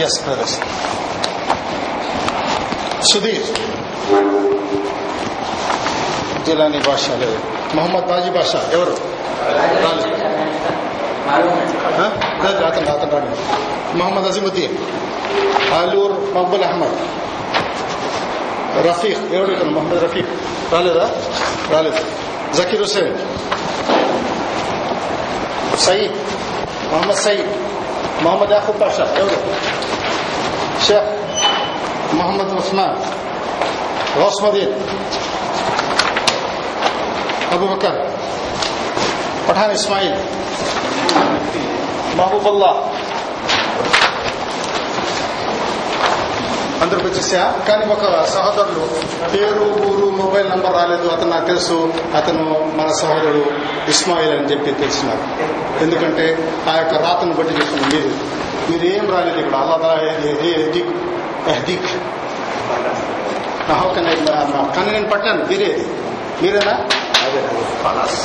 [0.04, 0.56] yes brothers
[3.10, 3.48] Sudheer
[6.46, 7.38] Jilani Basha లేదు
[7.76, 8.94] మొహమ్మద్ బాజీ భాష ఎవరు
[9.84, 10.12] రాలేదు
[11.96, 12.06] ఆ?
[12.44, 13.36] లేదు, అతను అతను రాడు
[13.96, 14.76] మొహమ్మద్ అజీముద్దీన్
[15.74, 16.96] ఆలూర్ మక్బుల్ అహ్మద్
[18.86, 20.30] రఫీక్ ఎవరు ఇతను మొహమ్మద్ రఫీక్
[20.72, 21.06] రాలేదా
[21.72, 22.00] రాలేదు
[22.54, 23.14] జకీర్ హుసేన్
[25.80, 26.16] సయీద్
[26.90, 27.50] మొహమ్మద్ సయీద్
[28.22, 29.38] మొహమ్మద్ యాకూబ్ పాషా ఎవరు
[30.86, 31.10] షేక్
[32.14, 32.96] మొహమ్మద్ ఉస్మాన్
[34.16, 34.74] గౌస్మదీన్
[37.56, 37.98] అబూబకర్
[39.48, 40.14] పఠాన్ ఇస్మాయిల్
[42.16, 42.84] మహబూబుల్లా.
[46.82, 48.90] అందరికి వచ్చేసా కానీ ఒక సహోదరులు
[49.34, 51.08] పేరు ఊరు మొబైల్ నంబర్ రాలేదు.
[51.08, 51.94] అతను నాకు తెలుసు.
[52.14, 53.46] అతను మన సహోదరుడు
[53.90, 55.20] ఇస్మాయిల్ అని చెప్పి తెలిసినారు.
[55.82, 58.10] ఎందుకంటే ఆ యొక్క రాతను బట్టి చెప్తున్నాను మీరు.
[58.70, 59.54] మీరు ఏం రాలేదు ఇక్కడ.
[59.54, 59.94] అల్లా
[61.50, 61.86] ఎహదీక్
[64.76, 65.44] కానీ నేను పట్టాను.
[65.44, 65.86] మీరేది
[66.42, 66.86] మీరేనా?
[67.40, 68.20] అదే ఖలాస్.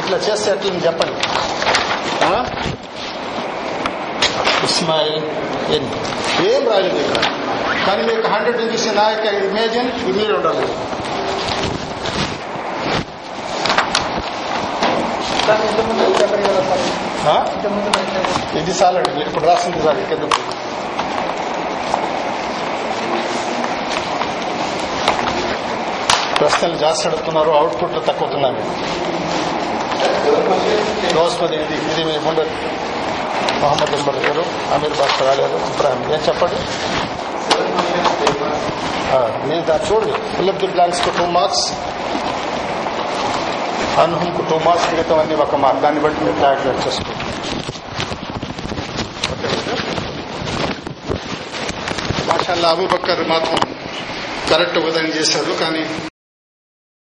[0.00, 1.16] ఇట్లా చేస్తే అని చెప్పండి?
[4.68, 5.18] ఇస్మాయిల్
[5.76, 5.88] ఎన్
[6.50, 7.20] ఏం రాలేదు ఇక్కడ
[7.86, 10.66] కానీ మీకు హండ్రెడ్ చూసి నా యొక్క ఇమేజిన్ మీరు ఉండాలి?
[18.60, 20.24] ఇది చాలండి మీరు ఇప్పుడు రాసింది చాలు కింద
[26.50, 28.60] ప్రశ్నలు జాస్తి అడుగుతున్నారు అవుట్పుట్లు తక్కువతున్నాను
[31.16, 32.44] గౌస్మది ఇది ఇది మీ ముందు.
[33.60, 34.42] మొహమ్మద్ అంబర్ గారు
[34.74, 36.00] అమీర్ బాష్ రాలేదు ఇబ్రాహిం.
[36.14, 36.58] ఏం చెప్పండి?
[39.48, 40.12] మీరు దాన్ని చూడండి.
[40.34, 41.64] ఫిల్అప్ ది బ్లాంక్స్కు టూ మార్క్స్
[44.02, 47.16] అన్హుమ్కు టూ మార్క్స్ మిగతా అన్ని ఒక మార్క్ దాన్ని బట్టి మీరు క్యాల్కులేట్ చేసుకోండి.
[52.28, 53.58] మాషాల్లా అబూబక్కర్ మాత్రం
[54.52, 55.82] కరెక్ట్ ఉదయం చేశారు కానీ